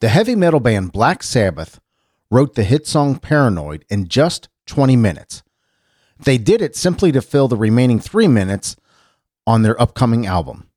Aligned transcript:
The 0.00 0.08
heavy 0.08 0.34
metal 0.34 0.60
band 0.60 0.92
Black 0.92 1.22
Sabbath 1.22 1.78
wrote 2.30 2.54
the 2.54 2.64
hit 2.64 2.86
song 2.86 3.18
Paranoid 3.18 3.84
in 3.90 4.08
just 4.08 4.48
20 4.64 4.96
minutes. 4.96 5.42
They 6.18 6.38
did 6.38 6.62
it 6.62 6.74
simply 6.74 7.12
to 7.12 7.20
fill 7.20 7.48
the 7.48 7.56
remaining 7.56 8.00
three 8.00 8.26
minutes 8.26 8.76
on 9.46 9.60
their 9.60 9.78
upcoming 9.80 10.26
album. 10.26 10.70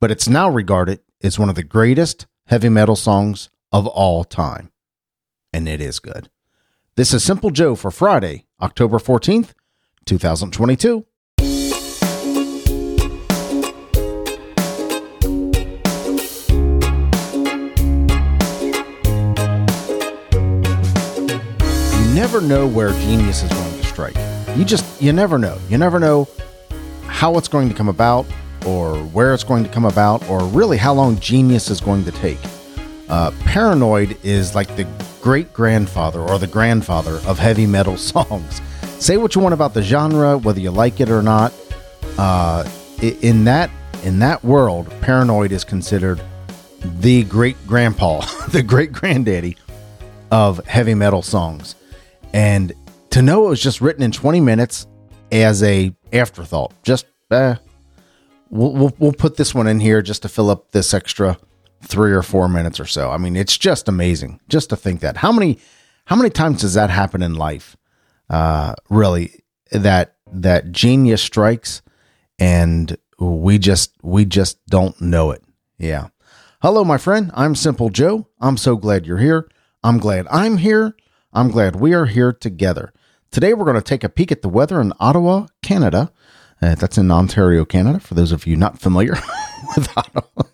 But 0.00 0.10
it's 0.10 0.26
now 0.26 0.48
regarded 0.48 1.00
as 1.22 1.38
one 1.38 1.50
of 1.50 1.54
the 1.54 1.62
greatest 1.62 2.26
heavy 2.46 2.70
metal 2.70 2.96
songs 2.96 3.50
of 3.72 3.86
all 3.86 4.24
time. 4.24 4.70
And 5.52 5.68
it 5.68 5.82
is 5.82 5.98
good. 5.98 6.30
This 6.94 7.12
is 7.12 7.22
Simple 7.22 7.50
Joe 7.50 7.74
for 7.74 7.90
Friday, 7.90 8.46
October 8.62 8.98
14th, 8.98 9.52
2022. 10.06 11.04
Never 22.40 22.48
know 22.48 22.66
where 22.66 22.90
genius 22.90 23.42
is 23.42 23.50
going 23.50 23.80
to 23.80 23.86
strike. 23.86 24.16
You 24.58 24.64
just, 24.66 25.00
you 25.00 25.10
never 25.10 25.38
know. 25.38 25.56
You 25.70 25.78
never 25.78 25.98
know 25.98 26.28
how 27.06 27.38
it's 27.38 27.48
going 27.48 27.70
to 27.70 27.74
come 27.74 27.88
about 27.88 28.26
or 28.66 28.98
where 28.98 29.32
it's 29.32 29.42
going 29.42 29.64
to 29.64 29.70
come 29.70 29.86
about 29.86 30.28
or 30.28 30.44
really 30.44 30.76
how 30.76 30.92
long 30.92 31.18
genius 31.18 31.70
is 31.70 31.80
going 31.80 32.04
to 32.04 32.12
take. 32.12 32.38
Uh, 33.08 33.30
Paranoid 33.44 34.18
is 34.22 34.54
like 34.54 34.68
the 34.76 34.86
great 35.22 35.50
grandfather 35.54 36.20
or 36.20 36.38
the 36.38 36.46
grandfather 36.46 37.20
of 37.26 37.38
heavy 37.38 37.66
metal 37.66 37.96
songs. 38.12 38.60
Say 38.98 39.16
what 39.16 39.34
you 39.34 39.40
want 39.40 39.54
about 39.54 39.72
the 39.72 39.82
genre, 39.82 40.36
whether 40.36 40.60
you 40.60 40.70
like 40.70 41.00
it 41.00 41.08
or 41.08 41.22
not. 41.22 41.54
Uh, 42.18 42.68
in 43.00 43.44
that 43.44 43.70
in 44.04 44.18
that 44.18 44.44
world, 44.44 44.92
Paranoid 45.00 45.52
is 45.52 45.64
considered 45.64 46.20
the 47.00 47.24
great 47.24 47.56
grandpa, 47.66 48.20
the 48.48 48.62
great 48.62 48.92
granddaddy 48.92 49.56
of 50.30 50.62
heavy 50.66 50.94
metal 50.94 51.22
songs. 51.22 51.76
And 52.36 52.74
to 53.10 53.22
know 53.22 53.46
it 53.46 53.48
was 53.48 53.62
just 53.62 53.80
written 53.80 54.02
in 54.02 54.12
20 54.12 54.42
minutes 54.42 54.86
as 55.32 55.62
a 55.62 55.96
afterthought, 56.12 56.74
just 56.82 57.06
eh, 57.30 57.54
we'll, 58.50 58.72
we'll, 58.74 58.96
we'll 58.98 59.12
put 59.14 59.38
this 59.38 59.54
one 59.54 59.66
in 59.66 59.80
here 59.80 60.02
just 60.02 60.20
to 60.20 60.28
fill 60.28 60.50
up 60.50 60.70
this 60.72 60.92
extra 60.92 61.38
three 61.82 62.12
or 62.12 62.22
four 62.22 62.46
minutes 62.46 62.78
or 62.78 62.84
so. 62.84 63.10
I 63.10 63.16
mean, 63.16 63.36
it's 63.36 63.56
just 63.56 63.88
amazing 63.88 64.38
just 64.50 64.68
to 64.68 64.76
think 64.76 65.00
that. 65.00 65.16
How 65.16 65.32
many 65.32 65.58
how 66.04 66.14
many 66.14 66.28
times 66.28 66.60
does 66.60 66.74
that 66.74 66.90
happen 66.90 67.22
in 67.22 67.36
life? 67.36 67.74
Uh, 68.28 68.74
really, 68.90 69.42
that 69.72 70.16
that 70.30 70.72
genius 70.72 71.22
strikes, 71.22 71.80
and 72.38 72.98
we 73.18 73.56
just 73.56 73.94
we 74.02 74.26
just 74.26 74.64
don't 74.66 75.00
know 75.00 75.30
it. 75.30 75.42
Yeah. 75.78 76.08
Hello, 76.60 76.84
my 76.84 76.98
friend. 76.98 77.30
I'm 77.32 77.54
Simple 77.54 77.88
Joe. 77.88 78.28
I'm 78.42 78.58
so 78.58 78.76
glad 78.76 79.06
you're 79.06 79.16
here. 79.16 79.48
I'm 79.82 79.96
glad 79.96 80.26
I'm 80.30 80.58
here. 80.58 80.94
I'm 81.36 81.50
glad 81.50 81.76
we 81.76 81.92
are 81.92 82.06
here 82.06 82.32
together. 82.32 82.94
Today, 83.30 83.52
we're 83.52 83.66
going 83.66 83.76
to 83.76 83.82
take 83.82 84.02
a 84.02 84.08
peek 84.08 84.32
at 84.32 84.40
the 84.40 84.48
weather 84.48 84.80
in 84.80 84.94
Ottawa, 84.98 85.48
Canada. 85.62 86.10
Uh, 86.62 86.76
that's 86.76 86.96
in 86.96 87.10
Ontario, 87.10 87.66
Canada, 87.66 88.00
for 88.00 88.14
those 88.14 88.32
of 88.32 88.46
you 88.46 88.56
not 88.56 88.78
familiar 88.78 89.12
with 89.76 89.86
Ottawa. 89.98 90.44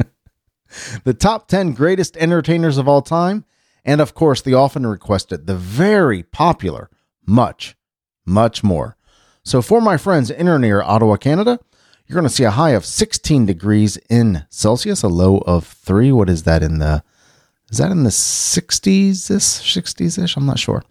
the 1.04 1.12
top 1.12 1.46
10 1.48 1.72
greatest 1.72 2.16
entertainers 2.16 2.78
of 2.78 2.88
all 2.88 3.02
time, 3.02 3.44
and 3.84 4.00
of 4.00 4.14
course, 4.14 4.40
the 4.40 4.54
often 4.54 4.86
requested, 4.86 5.46
the 5.46 5.56
very 5.56 6.22
popular 6.22 6.88
Much, 7.26 7.76
Much 8.24 8.64
More. 8.64 8.96
So, 9.42 9.60
for 9.60 9.82
my 9.82 9.98
friends 9.98 10.30
in 10.30 10.48
or 10.48 10.58
near 10.58 10.80
Ottawa, 10.80 11.16
Canada, 11.16 11.60
you're 12.06 12.14
going 12.16 12.26
to 12.26 12.34
see 12.34 12.44
a 12.44 12.50
high 12.52 12.70
of 12.70 12.86
16 12.86 13.44
degrees 13.44 13.98
in 14.08 14.46
Celsius, 14.48 15.02
a 15.02 15.08
low 15.08 15.40
of 15.40 15.66
3. 15.66 16.12
What 16.12 16.30
is 16.30 16.44
that 16.44 16.62
in 16.62 16.78
the 16.78 17.04
is 17.74 17.78
that 17.78 17.90
in 17.90 18.04
the 18.04 18.10
60s 18.10 19.30
ish 19.32 19.76
60s 19.76 20.22
ish 20.22 20.36
i'm 20.36 20.46
not 20.46 20.60
sure. 20.60 20.84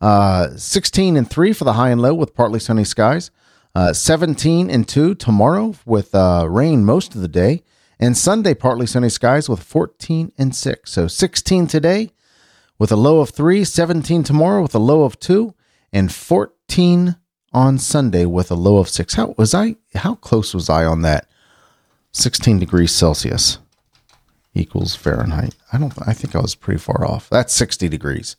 Uh, 0.00 0.48
16 0.56 1.16
and 1.16 1.30
3 1.30 1.52
for 1.52 1.62
the 1.62 1.74
high 1.74 1.90
and 1.90 2.02
low 2.02 2.12
with 2.12 2.34
partly 2.34 2.58
sunny 2.58 2.84
skies. 2.84 3.30
Uh, 3.76 3.92
17 3.92 4.68
and 4.68 4.88
2 4.88 5.14
tomorrow 5.14 5.74
with 5.86 6.14
uh, 6.14 6.46
rain 6.50 6.84
most 6.84 7.14
of 7.14 7.20
the 7.20 7.28
day. 7.28 7.62
And 8.00 8.16
sunday 8.16 8.54
partly 8.54 8.86
sunny 8.86 9.08
skies 9.08 9.48
with 9.48 9.62
14 9.62 10.32
and 10.36 10.54
6 10.54 10.90
so 10.90 11.06
16 11.06 11.68
today 11.68 12.10
with 12.76 12.90
a 12.90 12.96
low 12.96 13.20
of 13.20 13.30
3 13.30 13.64
17 13.64 14.24
tomorrow 14.24 14.62
with 14.62 14.74
a 14.74 14.80
low 14.80 15.04
of 15.04 15.20
2 15.20 15.54
and 15.92 16.12
14 16.12 17.16
on 17.52 17.78
sunday 17.78 18.26
with 18.26 18.50
a 18.50 18.54
low 18.54 18.78
of 18.78 18.88
6 18.88 19.14
how 19.14 19.34
was 19.38 19.54
i 19.54 19.76
how 19.94 20.16
close 20.16 20.52
was 20.52 20.68
i 20.68 20.84
on 20.84 21.00
that 21.02 21.26
16 22.12 22.58
degrees 22.58 22.92
celsius 22.92 23.58
equals 24.56 24.94
Fahrenheit. 24.94 25.54
I 25.72 25.78
don't. 25.78 25.92
I 26.06 26.12
think 26.12 26.34
I 26.34 26.40
was 26.40 26.54
pretty 26.54 26.80
far 26.80 27.04
off. 27.06 27.28
That's 27.28 27.52
sixty 27.52 27.88
degrees. 27.88 28.36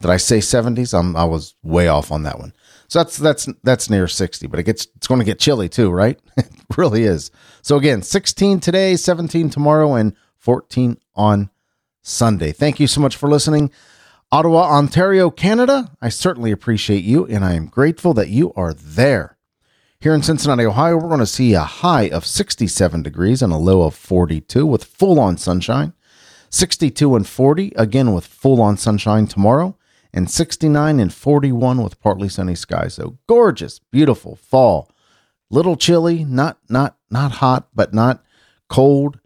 Did 0.00 0.10
I 0.10 0.16
say 0.16 0.40
seventies? 0.40 0.92
I'm. 0.92 1.16
I 1.16 1.24
was 1.24 1.54
way 1.62 1.88
off 1.88 2.12
on 2.12 2.22
that 2.24 2.38
one. 2.38 2.52
So 2.88 3.00
that's 3.00 3.16
that's 3.16 3.48
that's 3.62 3.90
near 3.90 4.06
sixty. 4.06 4.46
But 4.46 4.60
it 4.60 4.64
gets. 4.64 4.86
It's 4.96 5.06
going 5.06 5.20
to 5.20 5.24
get 5.24 5.38
chilly 5.38 5.68
too, 5.68 5.90
right? 5.90 6.20
it 6.36 6.50
really 6.76 7.04
is. 7.04 7.30
So 7.62 7.76
again, 7.76 8.02
sixteen 8.02 8.60
today, 8.60 8.96
seventeen 8.96 9.50
tomorrow, 9.50 9.94
and 9.94 10.14
fourteen 10.36 10.98
on 11.14 11.50
Sunday. 12.02 12.52
Thank 12.52 12.78
you 12.78 12.86
so 12.86 13.00
much 13.00 13.16
for 13.16 13.28
listening. 13.28 13.70
Ottawa, 14.30 14.76
Ontario, 14.76 15.30
Canada. 15.30 15.92
I 16.02 16.08
certainly 16.08 16.50
appreciate 16.50 17.04
you, 17.04 17.24
and 17.26 17.44
I 17.44 17.54
am 17.54 17.66
grateful 17.66 18.14
that 18.14 18.28
you 18.28 18.52
are 18.54 18.74
there. 18.74 19.33
Here 20.04 20.12
in 20.12 20.22
Cincinnati, 20.22 20.66
Ohio, 20.66 20.98
we're 20.98 21.08
going 21.08 21.20
to 21.20 21.26
see 21.26 21.54
a 21.54 21.62
high 21.62 22.10
of 22.10 22.26
67 22.26 23.02
degrees 23.02 23.40
and 23.40 23.50
a 23.50 23.56
low 23.56 23.84
of 23.84 23.94
42 23.94 24.66
with 24.66 24.84
full 24.84 25.18
on 25.18 25.38
sunshine. 25.38 25.94
62 26.50 27.16
and 27.16 27.26
40, 27.26 27.72
again 27.74 28.12
with 28.12 28.26
full 28.26 28.60
on 28.60 28.76
sunshine 28.76 29.26
tomorrow. 29.26 29.78
And 30.12 30.30
69 30.30 31.00
and 31.00 31.10
41 31.10 31.82
with 31.82 31.98
partly 32.02 32.28
sunny 32.28 32.54
skies. 32.54 32.92
So 32.92 33.16
gorgeous, 33.26 33.78
beautiful 33.78 34.36
fall. 34.36 34.90
Little 35.48 35.74
chilly, 35.74 36.26
not 36.26 36.58
not 36.68 36.98
not 37.10 37.32
hot, 37.36 37.68
but 37.74 37.94
not 37.94 38.22
cold. 38.68 39.20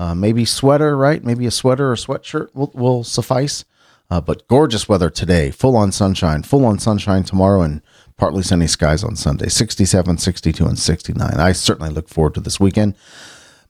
Uh, 0.00 0.16
maybe 0.16 0.44
sweater, 0.44 0.96
right? 0.96 1.22
Maybe 1.22 1.46
a 1.46 1.52
sweater 1.52 1.92
or 1.92 1.94
sweatshirt 1.94 2.52
will, 2.56 2.72
will 2.74 3.04
suffice. 3.04 3.64
Uh, 4.10 4.20
but 4.20 4.46
gorgeous 4.48 4.88
weather 4.88 5.10
today, 5.10 5.50
full 5.50 5.76
on 5.76 5.90
sunshine, 5.90 6.42
full 6.42 6.66
on 6.66 6.78
sunshine 6.78 7.22
tomorrow, 7.22 7.62
and 7.62 7.80
partly 8.16 8.42
sunny 8.42 8.66
skies 8.66 9.02
on 9.02 9.16
Sunday, 9.16 9.48
67, 9.48 10.18
62, 10.18 10.66
and 10.66 10.78
69. 10.78 11.34
I 11.34 11.52
certainly 11.52 11.90
look 11.90 12.08
forward 12.08 12.34
to 12.34 12.40
this 12.40 12.60
weekend. 12.60 12.94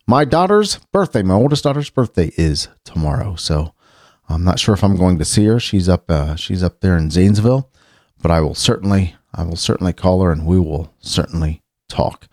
My 0.06 0.24
daughter's 0.24 0.78
birthday, 0.92 1.22
my 1.22 1.34
oldest 1.34 1.64
daughter's 1.64 1.90
birthday 1.90 2.30
is 2.36 2.68
tomorrow. 2.84 3.36
So 3.36 3.74
I'm 4.28 4.44
not 4.44 4.58
sure 4.58 4.74
if 4.74 4.84
I'm 4.84 4.96
going 4.96 5.18
to 5.18 5.24
see 5.24 5.46
her. 5.46 5.58
She's 5.58 5.88
up 5.88 6.10
uh, 6.10 6.36
she's 6.36 6.62
up 6.62 6.80
there 6.80 6.96
in 6.96 7.10
Zanesville, 7.10 7.70
but 8.20 8.30
I 8.30 8.40
will 8.40 8.54
certainly 8.54 9.16
I 9.32 9.44
will 9.44 9.56
certainly 9.56 9.92
call 9.92 10.22
her 10.22 10.30
and 10.30 10.46
we 10.46 10.58
will 10.58 10.92
certainly 11.00 11.62
talk. 11.88 12.28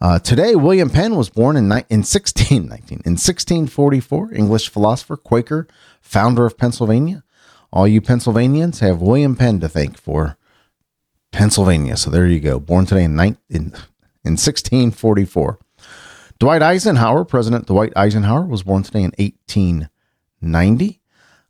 Uh, 0.00 0.18
today, 0.18 0.54
William 0.54 0.90
Penn 0.90 1.16
was 1.16 1.30
born 1.30 1.56
in, 1.56 1.68
ni- 1.68 1.86
in 1.88 2.00
1619 2.00 3.00
in 3.04 3.12
1644. 3.12 4.34
English 4.34 4.68
philosopher, 4.68 5.16
Quaker, 5.16 5.66
founder 6.02 6.44
of 6.44 6.58
Pennsylvania. 6.58 7.22
All 7.72 7.88
you 7.88 8.00
Pennsylvanians 8.00 8.80
have 8.80 9.00
William 9.00 9.36
Penn 9.36 9.60
to 9.60 9.68
thank 9.68 9.98
for 9.98 10.36
Pennsylvania. 11.36 11.98
So 11.98 12.08
there 12.08 12.26
you 12.26 12.40
go. 12.40 12.58
Born 12.58 12.86
today 12.86 13.04
in, 13.04 13.20
in, 13.20 13.36
in 13.50 14.36
1644. 14.38 15.58
Dwight 16.38 16.62
Eisenhower, 16.62 17.26
President 17.26 17.66
Dwight 17.66 17.92
Eisenhower, 17.94 18.46
was 18.46 18.62
born 18.62 18.82
today 18.82 19.02
in 19.02 19.12
1890. 19.18 21.00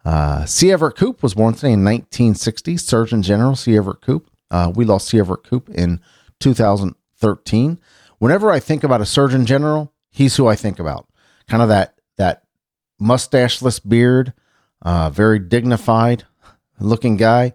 Uh, 0.04 0.44
C. 0.44 0.72
Everett 0.72 0.96
Koop 0.96 1.22
was 1.22 1.34
born 1.34 1.54
today 1.54 1.72
in 1.72 1.84
1960. 1.84 2.76
Surgeon 2.78 3.22
General 3.22 3.54
C. 3.54 3.76
Everett 3.76 4.00
Koop. 4.00 4.28
Uh, 4.50 4.72
we 4.74 4.84
lost 4.84 5.06
C. 5.06 5.20
Everett 5.20 5.44
Koop 5.44 5.68
in 5.68 6.00
2013. 6.40 7.78
Whenever 8.18 8.50
I 8.50 8.58
think 8.58 8.82
about 8.82 9.00
a 9.00 9.06
Surgeon 9.06 9.46
General, 9.46 9.92
he's 10.10 10.34
who 10.34 10.48
I 10.48 10.56
think 10.56 10.80
about. 10.80 11.06
Kind 11.46 11.62
of 11.62 11.68
that 11.68 11.94
that 12.16 12.42
mustacheless 13.00 13.78
beard, 13.78 14.32
uh, 14.82 15.10
very 15.10 15.38
dignified 15.38 16.24
looking 16.80 17.16
guy. 17.16 17.52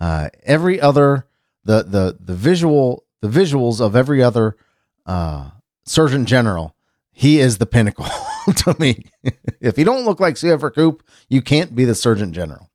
Uh, 0.00 0.30
every 0.42 0.80
other 0.80 1.26
the 1.66 1.82
the 1.82 2.16
the 2.20 2.34
visual 2.34 3.04
the 3.20 3.28
visuals 3.28 3.80
of 3.80 3.96
every 3.96 4.22
other 4.22 4.56
uh, 5.04 5.50
Surgeon 5.84 6.24
General, 6.26 6.74
he 7.12 7.40
is 7.40 7.58
the 7.58 7.66
pinnacle 7.66 8.06
to 8.56 8.76
me. 8.78 9.04
if 9.60 9.78
you 9.78 9.84
don't 9.84 10.04
look 10.04 10.20
like 10.20 10.36
C. 10.36 10.48
Everett 10.50 10.74
Koop, 10.74 11.02
you 11.28 11.42
can't 11.42 11.74
be 11.74 11.84
the 11.84 11.94
Surgeon 11.94 12.32
General. 12.32 12.70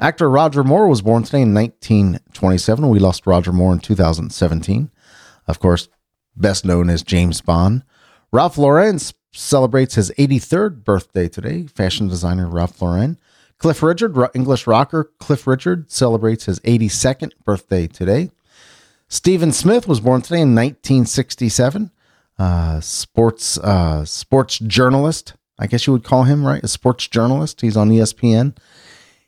Actor 0.00 0.28
Roger 0.28 0.64
Moore 0.64 0.88
was 0.88 1.02
born 1.02 1.22
today 1.22 1.42
in 1.42 1.54
1927. 1.54 2.88
We 2.88 2.98
lost 2.98 3.26
Roger 3.26 3.52
Moore 3.52 3.74
in 3.74 3.78
2017. 3.78 4.90
Of 5.46 5.60
course, 5.60 5.88
best 6.34 6.64
known 6.64 6.90
as 6.90 7.02
James 7.02 7.40
Bond. 7.40 7.84
Ralph 8.32 8.58
Lauren 8.58 8.98
celebrates 9.32 9.94
his 9.94 10.10
83rd 10.18 10.84
birthday 10.84 11.28
today. 11.28 11.66
Fashion 11.66 12.08
designer 12.08 12.48
Ralph 12.48 12.80
Lauren. 12.80 13.18
Cliff 13.62 13.80
Richard, 13.80 14.16
English 14.34 14.66
rocker 14.66 15.12
Cliff 15.20 15.46
Richard, 15.46 15.88
celebrates 15.88 16.46
his 16.46 16.58
82nd 16.60 17.30
birthday 17.44 17.86
today. 17.86 18.32
Stephen 19.06 19.52
Smith 19.52 19.86
was 19.86 20.00
born 20.00 20.20
today 20.20 20.40
in 20.40 20.52
1967. 20.52 21.92
Uh, 22.40 22.80
sports 22.80 23.58
uh, 23.58 24.04
sports 24.04 24.58
journalist, 24.58 25.34
I 25.60 25.68
guess 25.68 25.86
you 25.86 25.92
would 25.92 26.02
call 26.02 26.24
him, 26.24 26.44
right? 26.44 26.64
A 26.64 26.66
sports 26.66 27.06
journalist. 27.06 27.60
He's 27.60 27.76
on 27.76 27.90
ESPN. 27.90 28.56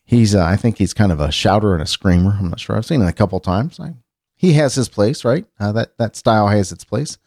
He's, 0.05 0.35
uh, 0.35 0.45
I 0.45 0.57
think 0.57 0.79
he's 0.79 0.95
kind 0.95 1.13
of 1.13 1.21
a 1.21 1.31
shouter 1.31 1.73
and 1.73 1.83
a 1.83 1.87
screamer. 1.87 2.37
I'm 2.37 2.51
not 2.51 2.59
sure. 2.59 2.77
I've 2.77 2.87
seen 2.87 3.03
him 3.03 3.07
a 3.07 3.13
couple 3.13 3.39
times. 3.39 3.79
I, 3.79 3.95
he 4.35 4.55
has 4.55 4.75
his 4.75 4.89
place, 4.89 5.25
right? 5.25 5.47
Uh, 5.61 5.71
that 5.71 5.97
that 5.99 6.17
style 6.17 6.49
has 6.49 6.73
its 6.73 6.83
place. 6.83 7.19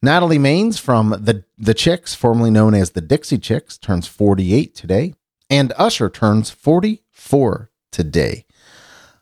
Natalie 0.00 0.38
Maines 0.38 0.78
from 0.78 1.10
the 1.10 1.42
the 1.58 1.74
Chicks, 1.74 2.14
formerly 2.14 2.52
known 2.52 2.72
as 2.72 2.90
the 2.90 3.00
Dixie 3.00 3.38
Chicks, 3.38 3.78
turns 3.78 4.06
48 4.06 4.76
today, 4.76 5.14
and 5.48 5.72
Usher 5.76 6.08
turns 6.08 6.50
44 6.50 7.70
today. 7.92 8.44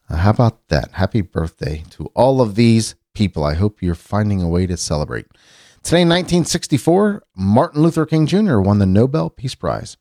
Uh, 0.08 0.16
how 0.16 0.30
about 0.30 0.68
that? 0.68 0.92
Happy 0.92 1.20
birthday 1.20 1.84
to 1.90 2.06
all 2.14 2.40
of 2.40 2.54
these 2.54 2.94
people. 3.14 3.44
I 3.44 3.54
hope 3.54 3.82
you're 3.82 3.94
finding 3.94 4.42
a 4.42 4.48
way 4.48 4.66
to 4.66 4.76
celebrate. 4.76 5.26
Today, 5.82 6.02
in 6.02 6.08
1964, 6.08 7.22
Martin 7.36 7.82
Luther 7.82 8.06
King 8.06 8.26
Jr. 8.26 8.58
won 8.58 8.78
the 8.78 8.86
Nobel 8.86 9.30
Peace 9.30 9.54
Prize. 9.54 9.96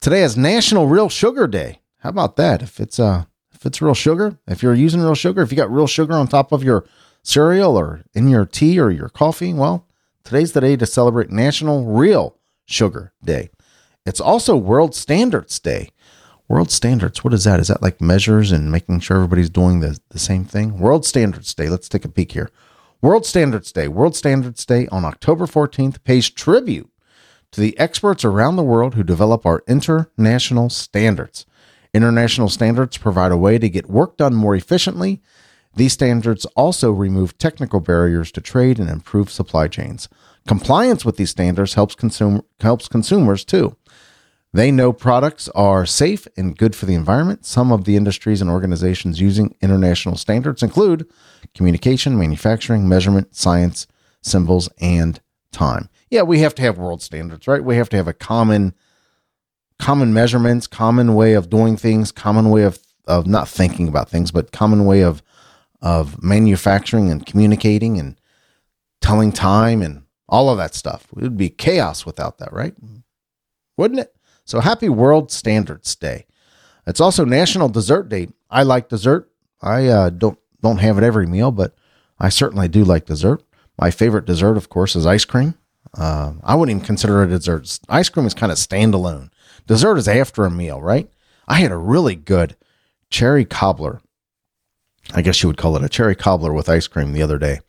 Today 0.00 0.22
is 0.22 0.36
National 0.36 0.86
Real 0.86 1.08
Sugar 1.08 1.46
Day. 1.46 1.80
How 1.98 2.10
about 2.10 2.36
that? 2.36 2.62
If 2.62 2.78
it's 2.80 3.00
uh 3.00 3.24
if 3.52 3.64
it's 3.64 3.80
real 3.80 3.94
sugar, 3.94 4.38
if 4.46 4.62
you're 4.62 4.74
using 4.74 5.00
real 5.00 5.14
sugar, 5.14 5.40
if 5.40 5.50
you 5.50 5.56
got 5.56 5.72
real 5.72 5.86
sugar 5.86 6.12
on 6.12 6.28
top 6.28 6.52
of 6.52 6.62
your 6.62 6.84
cereal 7.22 7.76
or 7.76 8.02
in 8.14 8.28
your 8.28 8.44
tea 8.44 8.78
or 8.78 8.90
your 8.90 9.08
coffee, 9.08 9.54
well, 9.54 9.88
today's 10.22 10.52
the 10.52 10.60
day 10.60 10.76
to 10.76 10.84
celebrate 10.84 11.30
National 11.30 11.86
Real 11.86 12.36
Sugar 12.66 13.14
Day. 13.24 13.48
It's 14.06 14.20
also 14.20 14.56
World 14.56 14.94
Standards 14.94 15.58
Day. 15.58 15.90
World 16.48 16.70
Standards, 16.70 17.24
what 17.24 17.34
is 17.34 17.42
that? 17.42 17.58
Is 17.58 17.66
that 17.66 17.82
like 17.82 18.00
measures 18.00 18.52
and 18.52 18.70
making 18.70 19.00
sure 19.00 19.16
everybody's 19.16 19.50
doing 19.50 19.80
the, 19.80 19.98
the 20.10 20.20
same 20.20 20.44
thing? 20.44 20.78
World 20.78 21.04
Standards 21.04 21.52
Day. 21.52 21.68
Let's 21.68 21.88
take 21.88 22.04
a 22.04 22.08
peek 22.08 22.30
here. 22.30 22.48
World 23.02 23.26
Standards 23.26 23.72
Day. 23.72 23.88
World 23.88 24.14
Standards 24.14 24.64
Day 24.64 24.86
on 24.92 25.04
October 25.04 25.46
14th 25.46 26.04
pays 26.04 26.30
tribute 26.30 26.88
to 27.50 27.60
the 27.60 27.76
experts 27.80 28.24
around 28.24 28.54
the 28.54 28.62
world 28.62 28.94
who 28.94 29.02
develop 29.02 29.44
our 29.44 29.64
international 29.66 30.70
standards. 30.70 31.44
International 31.92 32.48
standards 32.48 32.98
provide 32.98 33.32
a 33.32 33.36
way 33.36 33.58
to 33.58 33.68
get 33.68 33.90
work 33.90 34.16
done 34.16 34.34
more 34.34 34.54
efficiently. 34.54 35.20
These 35.74 35.94
standards 35.94 36.44
also 36.54 36.92
remove 36.92 37.38
technical 37.38 37.80
barriers 37.80 38.30
to 38.32 38.40
trade 38.40 38.78
and 38.78 38.88
improve 38.88 39.30
supply 39.30 39.66
chains. 39.66 40.08
Compliance 40.46 41.04
with 41.04 41.16
these 41.16 41.30
standards 41.30 41.74
helps, 41.74 41.96
consumer, 41.96 42.42
helps 42.60 42.86
consumers 42.86 43.44
too. 43.44 43.76
They 44.56 44.70
know 44.70 44.90
products 44.90 45.50
are 45.50 45.84
safe 45.84 46.26
and 46.34 46.56
good 46.56 46.74
for 46.74 46.86
the 46.86 46.94
environment. 46.94 47.44
Some 47.44 47.70
of 47.70 47.84
the 47.84 47.94
industries 47.94 48.40
and 48.40 48.48
organizations 48.48 49.20
using 49.20 49.54
international 49.60 50.16
standards 50.16 50.62
include 50.62 51.06
communication, 51.54 52.18
manufacturing, 52.18 52.88
measurement, 52.88 53.36
science, 53.36 53.86
symbols, 54.22 54.70
and 54.80 55.20
time. 55.52 55.90
Yeah, 56.08 56.22
we 56.22 56.38
have 56.38 56.54
to 56.54 56.62
have 56.62 56.78
world 56.78 57.02
standards, 57.02 57.46
right? 57.46 57.62
We 57.62 57.76
have 57.76 57.90
to 57.90 57.98
have 57.98 58.08
a 58.08 58.14
common 58.14 58.72
common 59.78 60.14
measurements, 60.14 60.66
common 60.66 61.14
way 61.14 61.34
of 61.34 61.50
doing 61.50 61.76
things, 61.76 62.10
common 62.10 62.48
way 62.48 62.62
of 62.62 62.78
of 63.06 63.26
not 63.26 63.50
thinking 63.50 63.88
about 63.88 64.08
things, 64.08 64.30
but 64.30 64.52
common 64.52 64.86
way 64.86 65.02
of 65.02 65.22
of 65.82 66.22
manufacturing 66.22 67.10
and 67.10 67.26
communicating 67.26 67.98
and 67.98 68.18
telling 69.02 69.32
time 69.32 69.82
and 69.82 70.04
all 70.30 70.48
of 70.48 70.56
that 70.56 70.74
stuff. 70.74 71.08
It 71.14 71.20
would 71.20 71.36
be 71.36 71.50
chaos 71.50 72.06
without 72.06 72.38
that, 72.38 72.54
right? 72.54 72.74
Wouldn't 73.76 74.00
it? 74.00 74.15
So 74.46 74.60
happy 74.60 74.88
World 74.88 75.30
Standards 75.32 75.94
Day. 75.96 76.24
It's 76.86 77.00
also 77.00 77.24
National 77.24 77.68
Dessert 77.68 78.08
Day. 78.08 78.28
I 78.48 78.62
like 78.62 78.88
dessert. 78.88 79.28
I 79.60 79.88
uh, 79.88 80.10
don't 80.10 80.38
don't 80.62 80.78
have 80.78 80.98
it 80.98 81.04
every 81.04 81.26
meal, 81.26 81.50
but 81.50 81.74
I 82.18 82.28
certainly 82.28 82.68
do 82.68 82.84
like 82.84 83.06
dessert. 83.06 83.42
My 83.78 83.90
favorite 83.90 84.24
dessert, 84.24 84.56
of 84.56 84.68
course, 84.68 84.94
is 84.96 85.04
ice 85.04 85.24
cream. 85.24 85.54
Uh, 85.92 86.34
I 86.44 86.54
wouldn't 86.54 86.76
even 86.76 86.86
consider 86.86 87.22
it 87.22 87.26
a 87.26 87.38
dessert. 87.38 87.78
Ice 87.88 88.08
cream 88.08 88.24
is 88.24 88.34
kind 88.34 88.52
of 88.52 88.58
standalone. 88.58 89.30
Dessert 89.66 89.96
is 89.98 90.08
after 90.08 90.44
a 90.44 90.50
meal, 90.50 90.80
right? 90.80 91.10
I 91.48 91.56
had 91.56 91.72
a 91.72 91.76
really 91.76 92.14
good 92.14 92.56
cherry 93.10 93.44
cobbler. 93.44 94.00
I 95.12 95.22
guess 95.22 95.42
you 95.42 95.48
would 95.48 95.58
call 95.58 95.76
it 95.76 95.84
a 95.84 95.88
cherry 95.88 96.14
cobbler 96.14 96.52
with 96.52 96.68
ice 96.68 96.86
cream 96.86 97.12
the 97.12 97.22
other 97.22 97.38
day. 97.38 97.60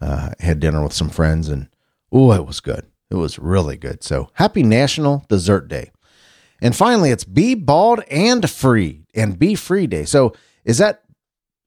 Uh, 0.00 0.30
I 0.38 0.44
had 0.44 0.60
dinner 0.60 0.82
with 0.82 0.92
some 0.92 1.10
friends, 1.10 1.48
and 1.48 1.68
oh, 2.12 2.32
it 2.32 2.46
was 2.46 2.60
good. 2.60 2.86
It 3.10 3.16
was 3.16 3.38
really 3.38 3.76
good. 3.76 4.04
So 4.04 4.30
happy 4.34 4.62
National 4.62 5.24
Dessert 5.28 5.66
Day. 5.66 5.90
And 6.60 6.76
finally, 6.76 7.10
it's 7.10 7.24
be 7.24 7.54
bald 7.54 8.00
and 8.10 8.48
free 8.48 9.06
and 9.14 9.38
be 9.38 9.54
free 9.54 9.86
day. 9.86 10.04
So 10.04 10.34
is 10.64 10.78
that 10.78 11.02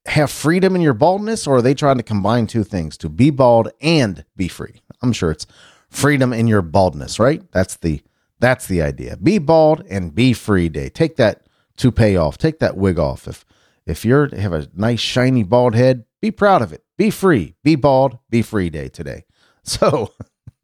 have 0.05 0.29
freedom 0.31 0.75
in 0.75 0.81
your 0.81 0.93
baldness 0.93 1.47
or 1.47 1.57
are 1.57 1.61
they 1.61 1.73
trying 1.73 1.97
to 1.97 2.03
combine 2.03 2.47
two 2.47 2.63
things 2.63 2.97
to 2.97 3.09
be 3.09 3.29
bald 3.29 3.71
and 3.81 4.25
be 4.35 4.47
free? 4.47 4.81
I'm 5.01 5.13
sure 5.13 5.31
it's 5.31 5.47
freedom 5.89 6.33
in 6.33 6.47
your 6.47 6.61
baldness, 6.61 7.19
right? 7.19 7.49
That's 7.51 7.77
the 7.77 8.01
that's 8.39 8.67
the 8.67 8.81
idea. 8.81 9.15
Be 9.17 9.37
bald 9.37 9.85
and 9.89 10.13
be 10.13 10.33
free 10.33 10.67
day. 10.67 10.89
Take 10.89 11.15
that 11.15 11.47
toupee 11.77 12.17
off. 12.17 12.37
Take 12.37 12.59
that 12.59 12.75
wig 12.75 12.99
off. 12.99 13.27
If 13.27 13.45
if 13.85 14.03
you're 14.03 14.33
have 14.35 14.53
a 14.53 14.67
nice 14.75 14.99
shiny 14.99 15.43
bald 15.43 15.75
head, 15.75 16.05
be 16.21 16.31
proud 16.31 16.61
of 16.61 16.73
it. 16.73 16.83
Be 16.97 17.09
free. 17.09 17.55
Be 17.63 17.75
bald. 17.75 18.17
Be 18.29 18.41
free 18.41 18.69
day 18.69 18.89
today. 18.89 19.25
So, 19.65 20.11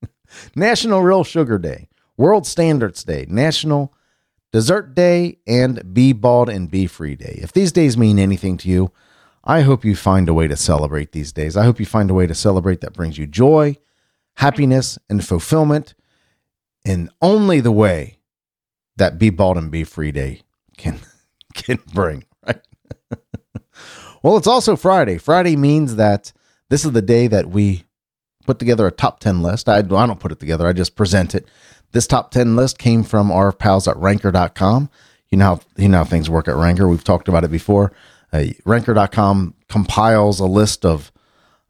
National 0.57 1.01
Real 1.01 1.23
Sugar 1.23 1.57
Day, 1.57 1.87
World 2.17 2.45
Standards 2.45 3.05
Day, 3.05 3.25
National 3.29 3.93
Dessert 4.51 4.95
Day, 4.95 5.37
and 5.45 5.93
Be 5.93 6.13
Bald 6.13 6.49
and 6.49 6.71
Be 6.71 6.87
Free 6.87 7.15
Day. 7.15 7.39
If 7.41 7.53
these 7.53 7.71
days 7.71 7.97
mean 7.97 8.17
anything 8.17 8.57
to 8.57 8.69
you, 8.69 8.91
I 9.43 9.61
hope 9.61 9.85
you 9.85 9.95
find 9.95 10.27
a 10.27 10.33
way 10.33 10.47
to 10.47 10.55
celebrate 10.55 11.11
these 11.11 11.31
days. 11.31 11.55
I 11.55 11.63
hope 11.63 11.79
you 11.79 11.85
find 11.85 12.09
a 12.09 12.13
way 12.13 12.27
to 12.27 12.35
celebrate 12.35 12.81
that 12.81 12.93
brings 12.93 13.17
you 13.17 13.27
joy, 13.27 13.77
happiness, 14.35 14.97
and 15.09 15.25
fulfillment 15.25 15.93
in 16.83 17.09
only 17.21 17.59
the 17.59 17.71
way 17.71 18.17
that 18.97 19.17
Be 19.17 19.29
Bald 19.29 19.57
and 19.57 19.71
Be 19.71 19.83
Free 19.83 20.11
Day 20.11 20.41
can 20.77 20.99
can 21.53 21.79
bring, 21.93 22.25
right? 22.45 22.61
well, 24.23 24.37
it's 24.37 24.47
also 24.47 24.75
Friday. 24.75 25.17
Friday 25.17 25.55
means 25.55 25.95
that 25.95 26.33
this 26.69 26.85
is 26.85 26.91
the 26.91 27.01
day 27.01 27.27
that 27.27 27.49
we 27.49 27.85
put 28.45 28.59
together 28.59 28.87
a 28.87 28.91
top 28.91 29.19
10 29.19 29.41
list. 29.41 29.69
I, 29.69 29.77
I 29.77 29.81
don't 29.81 30.19
put 30.19 30.31
it 30.31 30.39
together, 30.39 30.67
I 30.67 30.73
just 30.73 30.95
present 30.95 31.35
it. 31.35 31.47
This 31.91 32.07
top 32.07 32.31
10 32.31 32.55
list 32.55 32.77
came 32.77 33.03
from 33.03 33.31
our 33.31 33.51
pals 33.51 33.87
at 33.87 33.97
ranker.com. 33.97 34.89
You 35.29 35.37
know 35.37 35.45
how, 35.45 35.59
you 35.77 35.89
know 35.89 35.99
how 35.99 36.03
things 36.03 36.29
work 36.29 36.47
at 36.47 36.55
Ranker. 36.55 36.87
We've 36.87 37.03
talked 37.03 37.27
about 37.27 37.43
it 37.43 37.51
before. 37.51 37.91
Uh, 38.31 38.45
ranker.com 38.65 39.55
compiles 39.67 40.39
a 40.39 40.45
list 40.45 40.85
of 40.85 41.11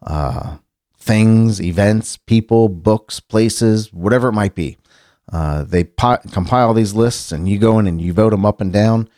uh, 0.02 0.58
things, 0.98 1.62
events, 1.62 2.18
people, 2.18 2.70
books, 2.70 3.20
places, 3.20 3.94
whatever 3.94 4.30
it 4.30 4.34
might 4.34 4.56
be. 4.56 4.78
Uh, 5.32 5.64
they 5.64 5.84
compile 5.84 6.74
these 6.74 6.94
lists 6.94 7.32
and 7.32 7.48
you 7.48 7.60
go 7.60 7.80
in 7.80 7.88
and 7.88 8.02
you 8.02 8.14
vote 8.14 8.32
them 8.32 8.46
up 8.46 8.62
and 8.62 8.74
down. 8.74 9.10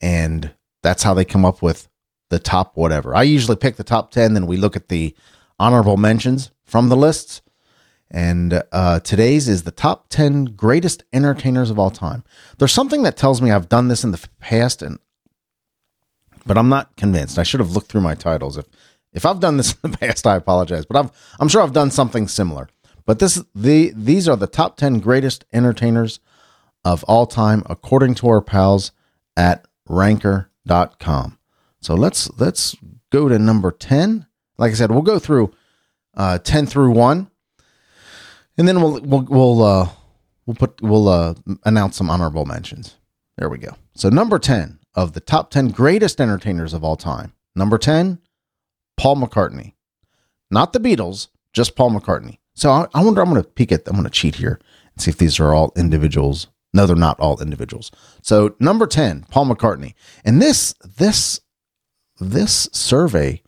And 0.00 0.54
that's 0.82 1.02
how 1.02 1.14
they 1.14 1.24
come 1.24 1.44
up 1.44 1.60
with 1.62 1.88
the 2.30 2.38
top 2.38 2.76
whatever. 2.76 3.14
I 3.14 3.22
usually 3.22 3.56
pick 3.56 3.76
the 3.76 3.84
top 3.84 4.10
10, 4.10 4.34
then 4.34 4.46
we 4.46 4.56
look 4.56 4.76
at 4.76 4.88
the 4.88 5.14
honorable 5.58 5.96
mentions 5.96 6.50
from 6.64 6.88
the 6.88 6.96
lists 6.96 7.42
and 8.10 8.62
uh, 8.72 9.00
today's 9.00 9.48
is 9.48 9.64
the 9.64 9.70
top 9.70 10.08
10 10.08 10.46
greatest 10.56 11.04
entertainers 11.12 11.70
of 11.70 11.78
all 11.78 11.90
time. 11.90 12.24
There's 12.58 12.72
something 12.72 13.02
that 13.02 13.16
tells 13.16 13.42
me 13.42 13.50
I've 13.50 13.68
done 13.68 13.88
this 13.88 14.04
in 14.04 14.12
the 14.12 14.28
past, 14.40 14.82
and 14.82 14.98
but 16.46 16.56
I'm 16.56 16.68
not 16.68 16.96
convinced. 16.96 17.38
I 17.38 17.42
should 17.42 17.60
have 17.60 17.72
looked 17.72 17.88
through 17.88 18.00
my 18.00 18.14
titles. 18.14 18.56
If 18.56 18.66
if 19.12 19.26
I've 19.26 19.40
done 19.40 19.56
this 19.56 19.74
in 19.84 19.90
the 19.90 19.98
past, 19.98 20.26
I 20.26 20.36
apologize. 20.36 20.86
But 20.86 20.96
I've 20.96 21.36
I'm 21.38 21.48
sure 21.48 21.62
I've 21.62 21.72
done 21.72 21.90
something 21.90 22.28
similar. 22.28 22.68
But 23.04 23.18
this 23.18 23.42
the 23.54 23.92
these 23.94 24.28
are 24.28 24.36
the 24.36 24.46
top 24.46 24.76
10 24.76 25.00
greatest 25.00 25.44
entertainers 25.52 26.20
of 26.84 27.04
all 27.04 27.26
time 27.26 27.62
according 27.66 28.14
to 28.14 28.28
our 28.28 28.40
pals 28.40 28.92
at 29.36 29.66
ranker.com. 29.86 31.38
So 31.80 31.94
let's 31.94 32.30
let's 32.38 32.74
go 33.10 33.28
to 33.28 33.38
number 33.38 33.70
10. 33.70 34.26
Like 34.56 34.72
I 34.72 34.74
said, 34.74 34.90
we'll 34.90 35.02
go 35.02 35.18
through 35.18 35.52
uh, 36.16 36.38
10 36.38 36.66
through 36.66 36.90
1 36.90 37.30
and 38.58 38.68
then 38.68 38.82
we'll 38.82 39.00
we'll 39.00 39.22
we'll 39.22 39.62
uh, 39.62 39.88
we'll 40.44 40.56
put 40.56 40.82
we'll 40.82 41.08
uh, 41.08 41.34
announce 41.64 41.96
some 41.96 42.10
honorable 42.10 42.44
mentions. 42.44 42.96
There 43.38 43.48
we 43.48 43.58
go. 43.58 43.76
So 43.94 44.08
number 44.08 44.38
ten 44.38 44.80
of 44.94 45.12
the 45.12 45.20
top 45.20 45.50
ten 45.50 45.68
greatest 45.68 46.20
entertainers 46.20 46.74
of 46.74 46.84
all 46.84 46.96
time. 46.96 47.32
Number 47.54 47.78
ten, 47.78 48.18
Paul 48.96 49.16
McCartney, 49.16 49.74
not 50.50 50.72
the 50.72 50.80
Beatles, 50.80 51.28
just 51.52 51.76
Paul 51.76 51.92
McCartney. 51.92 52.38
So 52.54 52.70
I, 52.70 52.86
I 52.92 53.04
wonder. 53.04 53.22
I'm 53.22 53.30
going 53.30 53.42
to 53.42 53.48
peek 53.48 53.72
at. 53.72 53.86
I'm 53.86 53.94
going 53.94 54.04
to 54.04 54.10
cheat 54.10 54.34
here 54.34 54.60
and 54.92 55.00
see 55.00 55.10
if 55.10 55.18
these 55.18 55.38
are 55.40 55.54
all 55.54 55.72
individuals. 55.76 56.48
No, 56.74 56.84
they're 56.84 56.96
not 56.96 57.18
all 57.20 57.40
individuals. 57.40 57.90
So 58.22 58.56
number 58.60 58.86
ten, 58.86 59.24
Paul 59.30 59.46
McCartney, 59.46 59.94
and 60.24 60.42
this 60.42 60.74
this 60.98 61.40
this 62.20 62.68
survey, 62.72 63.42